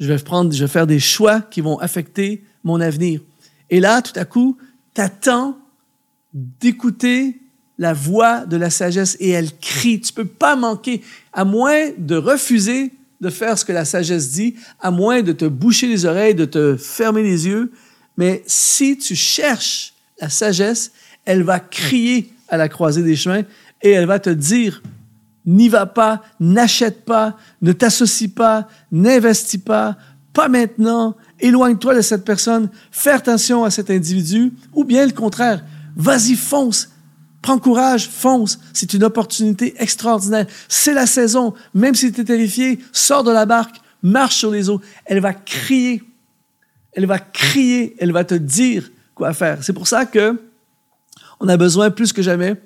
Je 0.00 0.08
vais 0.10 0.18
prendre, 0.18 0.52
je 0.52 0.64
vais 0.64 0.70
faire 0.70 0.86
des 0.86 1.00
choix 1.00 1.42
qui 1.42 1.60
vont 1.60 1.78
affecter 1.78 2.44
mon 2.64 2.80
avenir. 2.80 3.20
Et 3.68 3.80
là, 3.80 4.00
tout 4.00 4.18
à 4.18 4.24
coup, 4.24 4.56
tu 4.94 5.02
attends 5.02 5.58
d'écouter 6.32 7.40
la 7.78 7.92
voix 7.92 8.46
de 8.46 8.56
la 8.56 8.70
sagesse 8.70 9.16
et 9.20 9.30
elle 9.30 9.56
crie. 9.58 10.00
Tu 10.00 10.12
peux 10.12 10.24
pas 10.24 10.56
manquer, 10.56 11.02
à 11.32 11.44
moins 11.44 11.90
de 11.98 12.16
refuser 12.16 12.92
de 13.20 13.30
faire 13.30 13.58
ce 13.58 13.64
que 13.64 13.72
la 13.72 13.84
sagesse 13.84 14.30
dit, 14.30 14.56
à 14.80 14.90
moins 14.90 15.22
de 15.22 15.32
te 15.32 15.44
boucher 15.44 15.86
les 15.86 16.04
oreilles, 16.04 16.34
de 16.34 16.44
te 16.44 16.76
fermer 16.76 17.22
les 17.22 17.46
yeux. 17.46 17.72
Mais 18.16 18.42
si 18.46 18.98
tu 18.98 19.14
cherches 19.14 19.94
la 20.20 20.28
sagesse, 20.28 20.92
elle 21.24 21.42
va 21.42 21.60
crier 21.60 22.32
à 22.48 22.56
la 22.56 22.68
croisée 22.68 23.02
des 23.02 23.16
chemins 23.16 23.42
et 23.82 23.90
elle 23.90 24.06
va 24.06 24.18
te 24.18 24.30
dire, 24.30 24.82
n'y 25.44 25.68
va 25.68 25.86
pas, 25.86 26.22
n'achète 26.40 27.04
pas, 27.04 27.36
ne 27.62 27.72
t'associe 27.72 28.30
pas, 28.30 28.68
n'investis 28.90 29.60
pas, 29.60 29.96
pas 30.32 30.48
maintenant, 30.48 31.16
éloigne-toi 31.40 31.94
de 31.94 32.00
cette 32.00 32.24
personne, 32.24 32.68
fais 32.90 33.10
attention 33.10 33.64
à 33.64 33.70
cet 33.70 33.90
individu, 33.90 34.52
ou 34.74 34.84
bien 34.84 35.06
le 35.06 35.12
contraire, 35.12 35.64
vas-y, 35.96 36.34
fonce, 36.34 36.90
Prends 37.46 37.60
courage, 37.60 38.08
fonce. 38.08 38.58
C'est 38.72 38.92
une 38.92 39.04
opportunité 39.04 39.76
extraordinaire. 39.78 40.46
C'est 40.68 40.92
la 40.92 41.06
saison. 41.06 41.54
Même 41.74 41.94
si 41.94 42.10
tu 42.10 42.22
es 42.22 42.24
terrifié, 42.24 42.80
sors 42.90 43.22
de 43.22 43.30
la 43.30 43.46
barque, 43.46 43.76
marche 44.02 44.34
sur 44.34 44.50
les 44.50 44.68
eaux. 44.68 44.80
Elle 45.04 45.20
va 45.20 45.32
crier 45.32 46.02
Elle 46.94 47.06
va 47.06 47.20
crier, 47.20 47.94
elle 48.00 48.10
va 48.10 48.24
te 48.24 48.34
dire 48.34 48.90
quoi 49.14 49.32
faire. 49.32 49.62
C'est 49.62 49.72
pour 49.72 49.86
ça 49.86 50.06
que 50.06 50.42
on 51.38 51.46
a 51.46 51.56
besoin 51.56 51.92
plus 51.92 52.12
que 52.12 52.20
jamais 52.20 52.56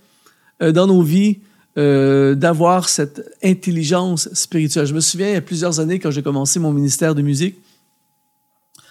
euh, 0.62 0.72
dans 0.72 0.86
nos 0.86 1.02
vies 1.02 1.40
euh, 1.76 2.34
d'avoir 2.34 2.88
cette 2.88 3.20
intelligence 3.44 4.32
spirituelle. 4.32 4.86
Je 4.86 4.94
me 4.94 5.00
souviens, 5.00 5.28
il 5.28 5.34
y 5.34 5.36
a 5.36 5.42
plusieurs 5.42 5.78
années, 5.78 5.98
quand 5.98 6.10
j'ai 6.10 6.22
commencé 6.22 6.58
mon 6.58 6.72
ministère 6.72 7.14
de 7.14 7.20
musique, 7.20 7.56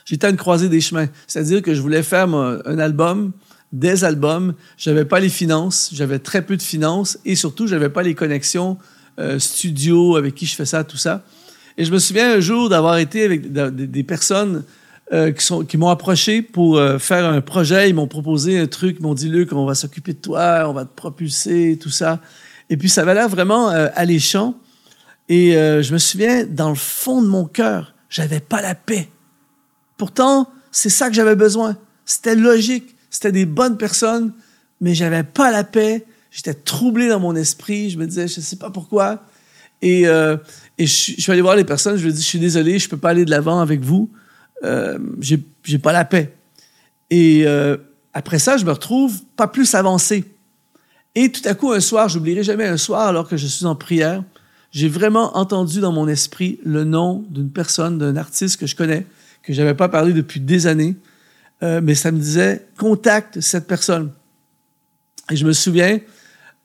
j'étais 0.05 0.27
à 0.27 0.29
une 0.29 0.37
croisée 0.37 0.69
des 0.69 0.81
chemins. 0.81 1.07
C'est-à-dire 1.25 1.63
que 1.63 1.73
je 1.73 1.81
voulais 1.81 2.03
faire 2.03 2.27
un 2.31 2.77
album, 2.77 3.31
des 3.71 4.03
albums. 4.03 4.53
J'avais 4.77 5.05
pas 5.05 5.19
les 5.19 5.29
finances, 5.29 5.89
j'avais 5.93 6.19
très 6.19 6.41
peu 6.41 6.57
de 6.57 6.61
finances 6.61 7.19
et 7.25 7.35
surtout, 7.35 7.67
j'avais 7.67 7.89
pas 7.89 8.03
les 8.03 8.15
connexions 8.15 8.77
euh, 9.19 9.39
studio 9.39 10.15
avec 10.15 10.35
qui 10.35 10.45
je 10.45 10.55
fais 10.55 10.65
ça, 10.65 10.83
tout 10.83 10.97
ça. 10.97 11.23
Et 11.77 11.85
je 11.85 11.91
me 11.91 11.99
souviens 11.99 12.33
un 12.33 12.39
jour 12.39 12.69
d'avoir 12.69 12.97
été 12.97 13.23
avec 13.23 13.51
des 13.51 14.03
personnes 14.03 14.63
euh, 15.11 15.31
qui, 15.31 15.43
sont, 15.43 15.65
qui 15.65 15.75
m'ont 15.77 15.89
approché 15.89 16.43
pour 16.43 16.77
euh, 16.77 16.99
faire 16.99 17.25
un 17.25 17.41
projet. 17.41 17.89
Ils 17.89 17.95
m'ont 17.95 18.05
proposé 18.05 18.59
un 18.59 18.67
truc, 18.67 18.97
ils 18.99 19.01
m'ont 19.01 19.15
dit, 19.15 19.27
Luc, 19.27 19.51
on 19.53 19.65
va 19.65 19.73
s'occuper 19.73 20.13
de 20.13 20.19
toi, 20.19 20.65
on 20.67 20.73
va 20.73 20.85
te 20.85 20.93
propulser, 20.95 21.79
tout 21.81 21.89
ça. 21.89 22.19
Et 22.69 22.77
puis, 22.77 22.89
ça 22.89 23.01
avait 23.01 23.15
l'air 23.15 23.27
vraiment 23.27 23.71
euh, 23.71 23.87
alléchant. 23.95 24.53
Et 25.29 25.51
je 25.51 25.93
me 25.93 25.99
souviens, 25.99 26.43
dans 26.43 26.69
le 26.69 26.75
fond 26.75 27.21
de 27.21 27.27
mon 27.27 27.45
cœur, 27.45 27.93
j'avais 28.09 28.39
pas 28.39 28.61
la 28.61 28.73
paix. 28.73 29.09
Pourtant, 29.95 30.51
c'est 30.71 30.89
ça 30.89 31.07
que 31.07 31.15
j'avais 31.15 31.35
besoin. 31.35 31.77
C'était 32.03 32.33
logique. 32.33 32.95
C'était 33.09 33.31
des 33.31 33.45
bonnes 33.45 33.77
personnes, 33.77 34.33
mais 34.81 34.93
j'avais 34.93 35.23
pas 35.23 35.51
la 35.51 35.63
paix. 35.63 36.05
J'étais 36.31 36.53
troublé 36.53 37.07
dans 37.07 37.19
mon 37.19 37.35
esprit. 37.35 37.89
Je 37.89 37.97
me 37.97 38.05
disais, 38.05 38.27
je 38.27 38.39
sais 38.39 38.55
pas 38.55 38.69
pourquoi. 38.69 39.23
Et, 39.81 40.03
je, 40.03 40.37
je, 40.77 40.85
suis 40.85 41.31
allé 41.31 41.41
voir 41.41 41.55
les 41.55 41.63
personnes. 41.63 41.97
Je 41.97 42.03
leur 42.03 42.11
ai 42.11 42.15
dit, 42.15 42.21
je 42.21 42.27
suis 42.27 42.39
désolé, 42.39 42.79
je 42.79 42.87
peux 42.89 42.97
pas 42.97 43.09
aller 43.09 43.25
de 43.25 43.31
l'avant 43.31 43.59
avec 43.59 43.81
vous 43.81 44.09
euh, 44.63 44.99
j'ai 45.19 45.77
pas 45.79 45.91
la 45.91 46.05
paix. 46.05 46.35
Et 47.09 47.43
euh, 47.45 47.77
après 48.13 48.39
ça, 48.39 48.57
je 48.57 48.65
me 48.65 48.71
retrouve 48.71 49.21
pas 49.35 49.47
plus 49.47 49.73
avancé. 49.75 50.25
Et 51.15 51.31
tout 51.31 51.41
à 51.45 51.55
coup, 51.55 51.71
un 51.71 51.79
soir, 51.79 52.07
j'oublierai 52.09 52.43
jamais 52.43 52.65
un 52.65 52.77
soir, 52.77 53.07
alors 53.07 53.27
que 53.27 53.37
je 53.37 53.47
suis 53.47 53.65
en 53.65 53.75
prière, 53.75 54.23
j'ai 54.71 54.87
vraiment 54.87 55.35
entendu 55.37 55.79
dans 55.79 55.91
mon 55.91 56.07
esprit 56.07 56.59
le 56.63 56.83
nom 56.83 57.25
d'une 57.29 57.49
personne, 57.49 57.97
d'un 57.97 58.15
artiste 58.15 58.59
que 58.59 58.67
je 58.67 58.75
connais, 58.75 59.07
que 59.41 59.53
j'avais 59.53 59.73
pas 59.73 59.89
parlé 59.89 60.13
depuis 60.13 60.39
des 60.39 60.67
années, 60.67 60.95
euh, 61.63 61.81
mais 61.83 61.95
ça 61.95 62.11
me 62.11 62.19
disait 62.19 62.67
contacte 62.77 63.39
cette 63.41 63.67
personne. 63.67 64.11
Et 65.31 65.35
je 65.35 65.45
me 65.45 65.53
souviens, 65.53 65.99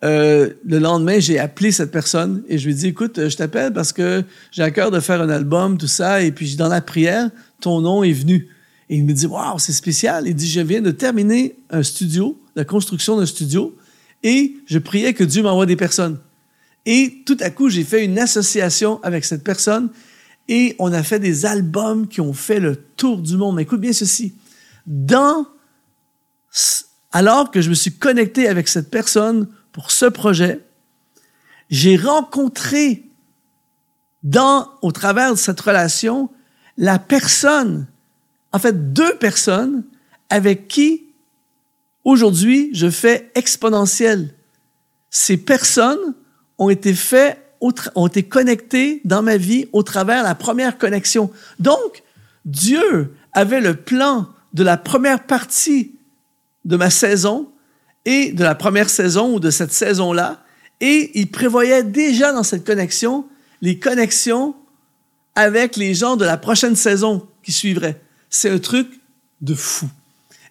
euh, 0.05 0.51
le 0.65 0.79
lendemain, 0.79 1.19
j'ai 1.19 1.39
appelé 1.39 1.73
cette 1.73 1.91
personne 1.91 2.43
et 2.49 2.59
je 2.59 2.67
lui 2.67 2.73
ai 2.73 2.77
dit 2.77 2.87
écoute, 2.89 3.29
je 3.29 3.37
t'appelle 3.37 3.73
parce 3.73 3.93
que 3.93 4.25
j'ai 4.51 4.63
à 4.63 4.71
cœur 4.71 4.91
de 4.91 5.01
faire 5.01 5.21
un 5.21 5.31
album, 5.31 5.79
tout 5.79 5.87
ça, 5.87 6.23
et 6.23 6.33
puis 6.33 6.57
dans 6.57 6.69
la 6.69 6.81
prière, 6.81 7.31
ton 7.61 7.81
nom 7.81 8.03
est 8.03 8.13
venu. 8.13 8.49
Et 8.91 8.97
il 8.97 9.05
me 9.05 9.13
dit, 9.13 9.27
waouh, 9.27 9.59
c'est 9.59 9.73
spécial. 9.73 10.29
Il 10.29 10.35
dit, 10.35 10.49
je 10.49 10.61
viens 10.61 10.83
de 10.83 10.91
terminer 10.91 11.57
un 11.71 11.83
studio, 11.83 12.39
la 12.55 12.65
construction 12.65 13.17
d'un 13.17 13.27
studio, 13.27 13.75
et 14.23 14.55
je 14.67 14.79
priais 14.79 15.15
que 15.15 15.25
Dieu 15.25 15.43
m'envoie 15.43 15.67
des 15.67 15.77
personnes. 15.77 16.19
Et 16.87 17.23
tout 17.25 17.37
à 17.41 17.51
coup, 17.51 17.71
j'ai 17.71 17.85
fait 17.85 18.05
une 18.05 18.19
association 18.19 19.03
avec 19.03 19.25
cette 19.25 19.43
personne 19.43 19.89
et 20.49 20.77
on 20.79 20.93
a 20.93 21.03
fait 21.03 21.19
des 21.19 21.47
albums 21.47 22.07
qui 22.09 22.21
ont 22.21 22.35
fait 22.35 22.61
le 22.61 22.77
tour 22.77 23.19
du 23.19 23.37
monde. 23.37 23.57
Mais 23.57 23.63
écoute 23.63 23.81
bien 23.81 23.93
ceci. 23.93 24.35
Dans, 24.87 25.47
alors 27.13 27.51
que 27.51 27.61
je 27.61 27.71
me 27.71 27.75
suis 27.75 27.93
connecté 27.97 28.49
avec 28.49 28.69
cette 28.69 28.91
personne 28.91 29.49
pour 29.73 29.91
ce 29.91 30.07
projet, 30.07 30.61
j'ai 31.71 31.97
rencontré 31.97 33.05
dans, 34.23 34.69
au 34.83 34.93
travers 34.93 35.33
de 35.33 35.39
cette 35.39 35.61
relation, 35.61 36.31
la 36.77 36.99
personne, 36.99 37.87
en 38.53 38.59
fait 38.59 38.93
deux 38.93 39.17
personnes 39.17 39.85
avec 40.31 40.69
qui 40.69 41.05
aujourd'hui 42.05 42.71
je 42.73 42.91
fais 42.91 43.31
exponentiel. 43.35 44.35
Ces 45.11 45.37
personnes 45.37 46.15
ont 46.59 46.71
été 46.71 46.95
faites, 46.95 47.39
ont 47.95 48.07
été 48.07 48.23
connectées 48.25 49.01
dans 49.05 49.23
ma 49.23 49.37
vie 49.37 49.69
au 49.73 49.83
travers 49.83 50.23
de 50.23 50.29
la 50.29 50.35
première 50.35 50.79
connexion. 50.79 51.31
Donc, 51.59 52.03
Dieu 52.45 53.15
avait 53.33 53.61
le 53.61 53.75
plan 53.75 54.29
de 54.55 54.63
la 54.63 54.77
première 54.77 55.25
partie 55.25 55.93
de 56.65 56.77
ma 56.77 56.89
saison 56.89 57.51
et 58.05 58.33
de 58.33 58.43
la 58.43 58.55
première 58.55 58.89
saison 58.89 59.35
ou 59.35 59.41
de 59.41 59.51
cette 59.51 59.73
saison-là, 59.73 60.43
et 60.81 61.11
il 61.19 61.31
prévoyait 61.31 61.83
déjà 61.83 62.33
dans 62.33 62.43
cette 62.43 62.65
connexion 62.65 63.27
les 63.61 63.79
connexions 63.79 64.55
avec 65.35 65.77
les 65.77 65.95
gens 65.95 66.17
de 66.17 66.25
la 66.25 66.37
prochaine 66.37 66.77
saison 66.77 67.27
qui 67.43 67.53
suivrait. 67.53 68.01
C'est 68.31 68.51
un 68.51 68.59
truc 68.59 69.01
de 69.41 69.55
fou. 69.55 69.89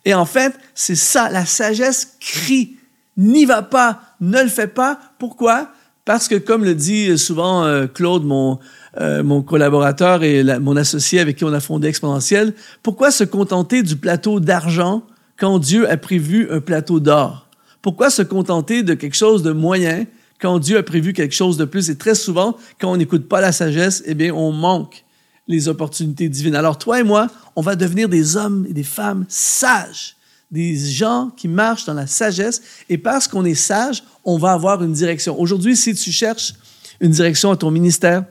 Et 0.06 0.14
en 0.14 0.26
fait, 0.26 0.54
c'est 0.74 0.96
ça, 0.96 1.30
la 1.30 1.46
sagesse 1.46 2.18
crie, 2.20 2.78
n'y 3.16 3.46
va 3.46 3.62
pas, 3.62 4.02
ne 4.20 4.42
le 4.42 4.50
fais 4.50 4.68
pas. 4.68 5.00
Pourquoi? 5.20 5.72
Parce 6.06 6.28
que 6.28 6.36
comme 6.36 6.66
le 6.66 6.76
dit 6.76 7.18
souvent 7.18 7.64
euh, 7.64 7.88
Claude, 7.88 8.26
mon, 8.26 8.60
euh, 9.00 9.24
mon 9.24 9.42
collaborateur 9.42 10.24
et 10.24 10.44
mon 10.60 10.78
associé 10.78 11.20
avec 11.20 11.38
qui 11.38 11.46
on 11.46 11.54
a 11.54 11.60
fondé 11.60 11.88
Exponentiel, 11.88 12.54
pourquoi 12.84 13.10
se 13.12 13.24
contenter 13.24 13.82
du 13.82 13.96
plateau 13.96 14.40
d'argent 14.40 15.04
quand 15.38 15.58
Dieu 15.60 15.90
a 15.90 15.98
prévu 15.98 16.50
un 16.52 16.60
plateau 16.60 17.00
d'or? 17.00 17.48
Pourquoi 17.82 18.10
se 18.10 18.22
contenter 18.22 18.84
de 18.84 18.94
quelque 18.94 19.16
chose 19.16 19.44
de 19.44 19.52
moyen 19.52 20.06
quand 20.40 20.60
Dieu 20.60 20.78
a 20.78 20.84
prévu 20.84 21.14
quelque 21.14 21.36
chose 21.36 21.58
de 21.58 21.66
plus? 21.66 21.90
Et 21.90 21.98
très 21.98 22.16
souvent, 22.16 22.56
quand 22.80 22.92
on 22.92 22.98
n'écoute 22.98 23.28
pas 23.28 23.42
la 23.42 23.52
sagesse, 23.52 24.04
eh 24.06 24.14
bien, 24.14 24.34
on 24.34 24.52
manque 24.52 25.04
les 25.48 25.68
opportunités 25.68 26.30
divines. 26.30 26.56
Alors, 26.56 26.78
toi 26.78 27.00
et 27.00 27.04
moi, 27.04 27.28
on 27.56 27.62
va 27.62 27.76
devenir 27.76 28.08
des 28.10 28.38
hommes 28.38 28.66
et 28.70 28.74
des 28.74 28.84
femmes 28.84 29.26
sages, 29.28 30.16
des 30.52 30.78
gens 30.78 31.32
qui 31.36 31.48
marchent 31.48 31.86
dans 31.86 31.94
la 31.94 32.08
sagesse. 32.08 32.62
Et 32.90 32.98
parce 32.98 33.28
qu'on 33.28 33.44
est 33.44 33.56
sage, 33.56 34.04
on 34.24 34.38
va 34.38 34.54
avoir 34.54 34.84
une 34.84 34.94
direction. 34.94 35.40
Aujourd'hui, 35.40 35.76
si 35.76 35.94
tu 35.94 36.12
cherches 36.12 36.54
une 37.02 37.12
direction 37.12 37.52
à 37.52 37.58
ton 37.58 37.72
ministère, 37.72 38.24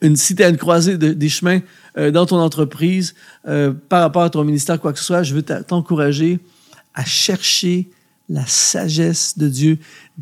une, 0.00 0.16
si 0.16 0.34
tu 0.34 0.42
as 0.42 0.48
une 0.48 0.56
croisée 0.56 0.98
des 0.98 1.28
chemins 1.28 1.60
euh, 1.96 2.10
dans 2.10 2.26
ton 2.26 2.38
entreprise, 2.38 3.14
euh, 3.46 3.72
par 3.72 4.00
rapport 4.00 4.22
à 4.22 4.30
ton 4.30 4.44
ministère, 4.44 4.80
quoi 4.80 4.92
que 4.92 4.98
ce 4.98 5.04
soit, 5.04 5.22
je 5.22 5.34
veux 5.34 5.42
t'encourager 5.42 6.40
à 6.94 7.04
chercher 7.04 7.88
la 8.28 8.46
sagesse 8.46 9.38
de 9.38 9.48
Dieu. 9.48 9.78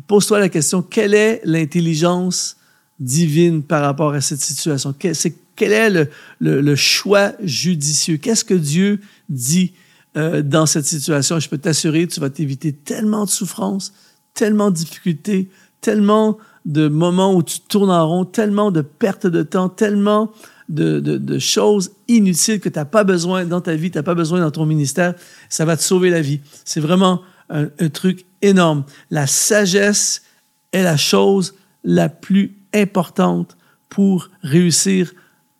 Pose-toi 0.07 0.39
la 0.39 0.49
question, 0.49 0.81
quelle 0.81 1.13
est 1.13 1.41
l'intelligence 1.45 2.57
divine 2.99 3.63
par 3.63 3.81
rapport 3.81 4.13
à 4.13 4.21
cette 4.21 4.41
situation? 4.41 4.93
Quel, 4.97 5.71
est 5.71 6.09
le, 6.39 6.75
choix 6.75 7.33
judicieux? 7.43 8.17
Qu'est-ce 8.17 8.45
que 8.45 8.53
Dieu 8.53 8.99
dit 9.29 9.73
euh, 10.17 10.41
dans 10.41 10.65
cette 10.65 10.85
situation? 10.85 11.39
Je 11.39 11.49
peux 11.49 11.57
t'assurer, 11.57 12.07
tu 12.07 12.19
vas 12.19 12.29
t'éviter 12.29 12.73
tellement 12.73 13.25
de 13.25 13.29
souffrances, 13.29 13.93
tellement 14.33 14.69
de 14.69 14.75
difficultés, 14.75 15.49
tellement 15.83 16.37
de 16.65 16.87
moments 16.87 17.35
où 17.35 17.43
tu 17.43 17.59
tournes 17.59 17.91
en 17.91 18.07
rond, 18.07 18.25
tellement 18.25 18.71
de 18.71 18.81
pertes 18.81 19.27
de 19.27 19.43
temps, 19.43 19.69
tellement 19.69 20.31
de, 20.69 21.37
choses 21.39 21.91
inutiles 22.07 22.61
que 22.61 22.69
tu 22.69 22.79
n'as 22.79 22.85
pas 22.85 23.03
besoin 23.03 23.45
dans 23.45 23.61
ta 23.61 23.75
vie, 23.75 23.91
tu 23.91 23.97
n'as 23.97 24.03
pas 24.03 24.15
besoin 24.15 24.39
dans 24.39 24.49
ton 24.49 24.65
ministère. 24.65 25.13
Ça 25.49 25.65
va 25.65 25.75
te 25.77 25.83
sauver 25.83 26.09
la 26.09 26.21
vie. 26.21 26.39
C'est 26.63 26.79
vraiment 26.79 27.21
un, 27.49 27.67
truc 27.89 28.25
énorme. 28.41 28.85
La 29.11 29.27
sagesse 29.27 30.23
est 30.71 30.83
la 30.83 30.97
chose 30.97 31.53
la 31.83 32.07
plus 32.07 32.55
importante 32.73 33.57
pour 33.89 34.29
réussir 34.41 35.13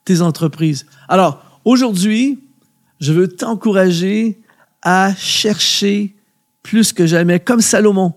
tes 0.04 0.22
entreprises. 0.22 0.86
Alors, 1.08 1.60
aujourd'hui, 1.64 2.40
je 2.98 3.12
veux 3.12 3.28
t'encourager 3.28 4.40
à 4.82 5.14
chercher 5.14 6.16
plus 6.62 6.94
que 6.94 7.06
jamais, 7.06 7.40
comme 7.40 7.60
Salomon. 7.60 8.14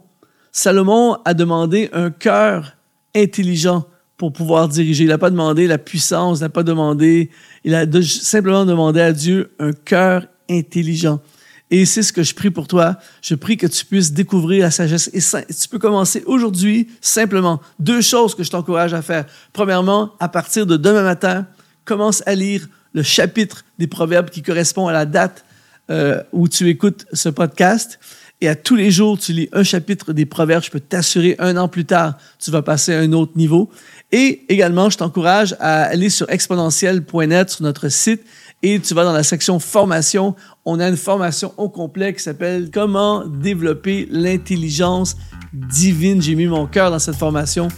Salomon 0.57 1.17
a 1.23 1.35
demandé 1.35 1.87
un 1.93 2.09
cœur 2.09 2.77
intelligent 3.15 3.85
pour 4.17 4.33
pouvoir 4.33 4.67
diriger. 4.67 5.03
Il 5.03 5.09
n'a 5.09 5.19
pas 5.19 5.29
demandé 5.29 5.67
la 5.67 5.77
puissance, 5.77 6.39
il 6.39 6.41
n'a 6.41 6.49
pas 6.49 6.63
demandé, 6.63 7.29
il 7.63 7.75
a 7.75 7.85
simplement 8.01 8.65
demandé 8.65 8.99
à 8.99 9.13
Dieu 9.13 9.51
un 9.59 9.71
cœur 9.71 10.25
intelligent. 10.49 11.21
Et 11.69 11.85
c'est 11.85 12.01
ce 12.01 12.11
que 12.11 12.23
je 12.23 12.33
prie 12.33 12.49
pour 12.49 12.67
toi. 12.67 12.97
Je 13.21 13.35
prie 13.35 13.55
que 13.55 13.67
tu 13.67 13.85
puisses 13.85 14.11
découvrir 14.13 14.63
la 14.63 14.71
sagesse. 14.71 15.11
Et 15.13 15.21
tu 15.53 15.69
peux 15.69 15.77
commencer 15.77 16.23
aujourd'hui 16.25 16.89
simplement. 17.01 17.61
Deux 17.77 18.01
choses 18.01 18.33
que 18.33 18.41
je 18.41 18.49
t'encourage 18.49 18.95
à 18.95 19.03
faire. 19.03 19.25
Premièrement, 19.53 20.13
à 20.19 20.27
partir 20.27 20.65
de 20.65 20.75
demain 20.75 21.03
matin, 21.03 21.45
commence 21.85 22.23
à 22.25 22.33
lire 22.33 22.67
le 22.93 23.03
chapitre 23.03 23.63
des 23.77 23.85
Proverbes 23.85 24.31
qui 24.31 24.41
correspond 24.41 24.87
à 24.87 24.91
la 24.91 25.05
date 25.05 25.45
euh, 25.91 26.23
où 26.31 26.47
tu 26.47 26.67
écoutes 26.67 27.05
ce 27.13 27.29
podcast. 27.29 27.99
Et 28.39 28.47
à 28.47 28.55
tous 28.55 28.75
les 28.75 28.91
jours, 28.91 29.17
tu 29.17 29.33
lis 29.33 29.49
un 29.51 29.63
chapitre 29.63 30.13
des 30.13 30.27
Proverbes. 30.27 30.63
Je 30.63 30.69
peux 30.69 30.79
t'assurer, 30.79 31.35
un 31.39 31.57
an 31.57 31.67
plus 31.67 31.85
tard, 31.85 32.17
tu 32.37 32.51
vas 32.51 32.61
passer 32.61 32.93
à 32.93 32.99
un 32.99 33.11
autre 33.13 33.31
niveau. 33.35 33.69
Et 34.11 34.45
également, 34.47 34.89
je 34.89 34.97
t'encourage 34.97 35.55
à 35.59 35.83
aller 35.83 36.09
sur 36.09 36.29
exponentiel.net, 36.29 37.49
sur 37.49 37.63
notre 37.63 37.89
site, 37.89 38.21
et 38.61 38.79
tu 38.79 38.93
vas 38.93 39.03
dans 39.03 39.13
la 39.13 39.23
section 39.23 39.59
formation. 39.59 40.35
On 40.65 40.79
a 40.79 40.87
une 40.87 40.97
formation 40.97 41.51
au 41.57 41.69
complet 41.69 42.13
qui 42.13 42.21
s'appelle 42.21 42.69
Comment 42.71 43.25
développer 43.25 44.07
l'intelligence 44.11 45.17
divine. 45.53 46.21
J'ai 46.21 46.35
mis 46.35 46.47
mon 46.47 46.67
cœur 46.67 46.91
dans 46.91 46.99
cette 46.99 47.15
formation 47.15 47.69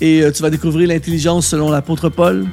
et 0.00 0.22
euh, 0.22 0.30
tu 0.30 0.42
vas 0.42 0.50
découvrir 0.50 0.88
l'intelligence 0.88 1.46
selon 1.46 1.70
l'apôtre 1.70 2.08
Paul, 2.10 2.46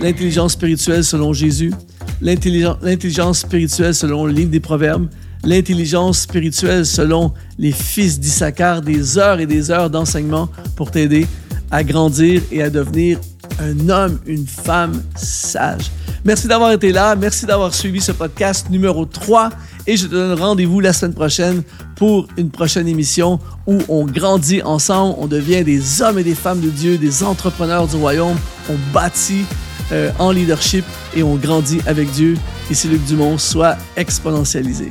l'intelligence 0.00 0.52
spirituelle 0.52 1.04
selon 1.04 1.32
Jésus, 1.32 1.72
l'intelligence 2.20 3.40
spirituelle 3.40 3.94
selon 3.94 4.26
le 4.26 4.32
livre 4.32 4.50
des 4.50 4.60
Proverbes, 4.60 5.08
l'intelligence 5.44 6.20
spirituelle 6.20 6.86
selon 6.86 7.32
les 7.58 7.72
fils 7.72 8.18
d'Issachar, 8.18 8.82
des 8.82 9.18
heures 9.18 9.40
et 9.40 9.46
des 9.46 9.70
heures 9.70 9.90
d'enseignement 9.90 10.48
pour 10.76 10.90
t'aider 10.90 11.26
à 11.70 11.82
grandir 11.82 12.42
et 12.50 12.62
à 12.62 12.70
devenir 12.70 13.18
un 13.60 13.88
homme, 13.88 14.18
une 14.26 14.46
femme 14.46 15.02
sage. 15.16 15.90
Merci 16.24 16.48
d'avoir 16.48 16.72
été 16.72 16.90
là, 16.90 17.14
merci 17.16 17.44
d'avoir 17.44 17.74
suivi 17.74 18.00
ce 18.00 18.12
podcast 18.12 18.70
numéro 18.70 19.04
3 19.04 19.50
et 19.86 19.96
je 19.96 20.06
te 20.06 20.12
donne 20.12 20.38
rendez-vous 20.38 20.80
la 20.80 20.92
semaine 20.94 21.12
prochaine 21.12 21.62
pour 21.96 22.26
une 22.38 22.50
prochaine 22.50 22.88
émission 22.88 23.38
où 23.66 23.78
on 23.88 24.06
grandit 24.06 24.62
ensemble, 24.62 25.16
on 25.18 25.26
devient 25.26 25.62
des 25.64 26.00
hommes 26.00 26.18
et 26.18 26.24
des 26.24 26.34
femmes 26.34 26.60
de 26.60 26.70
Dieu, 26.70 26.96
des 26.96 27.22
entrepreneurs 27.22 27.86
du 27.86 27.96
royaume, 27.96 28.38
on 28.70 28.76
bâtit 28.94 29.44
euh, 29.92 30.10
en 30.18 30.30
leadership 30.30 30.84
et 31.14 31.22
on 31.22 31.36
grandit 31.36 31.80
avec 31.86 32.10
Dieu. 32.10 32.38
Ici 32.70 32.88
Luc 32.88 33.04
Dumont, 33.04 33.36
soit 33.36 33.76
exponentialisé. 33.96 34.90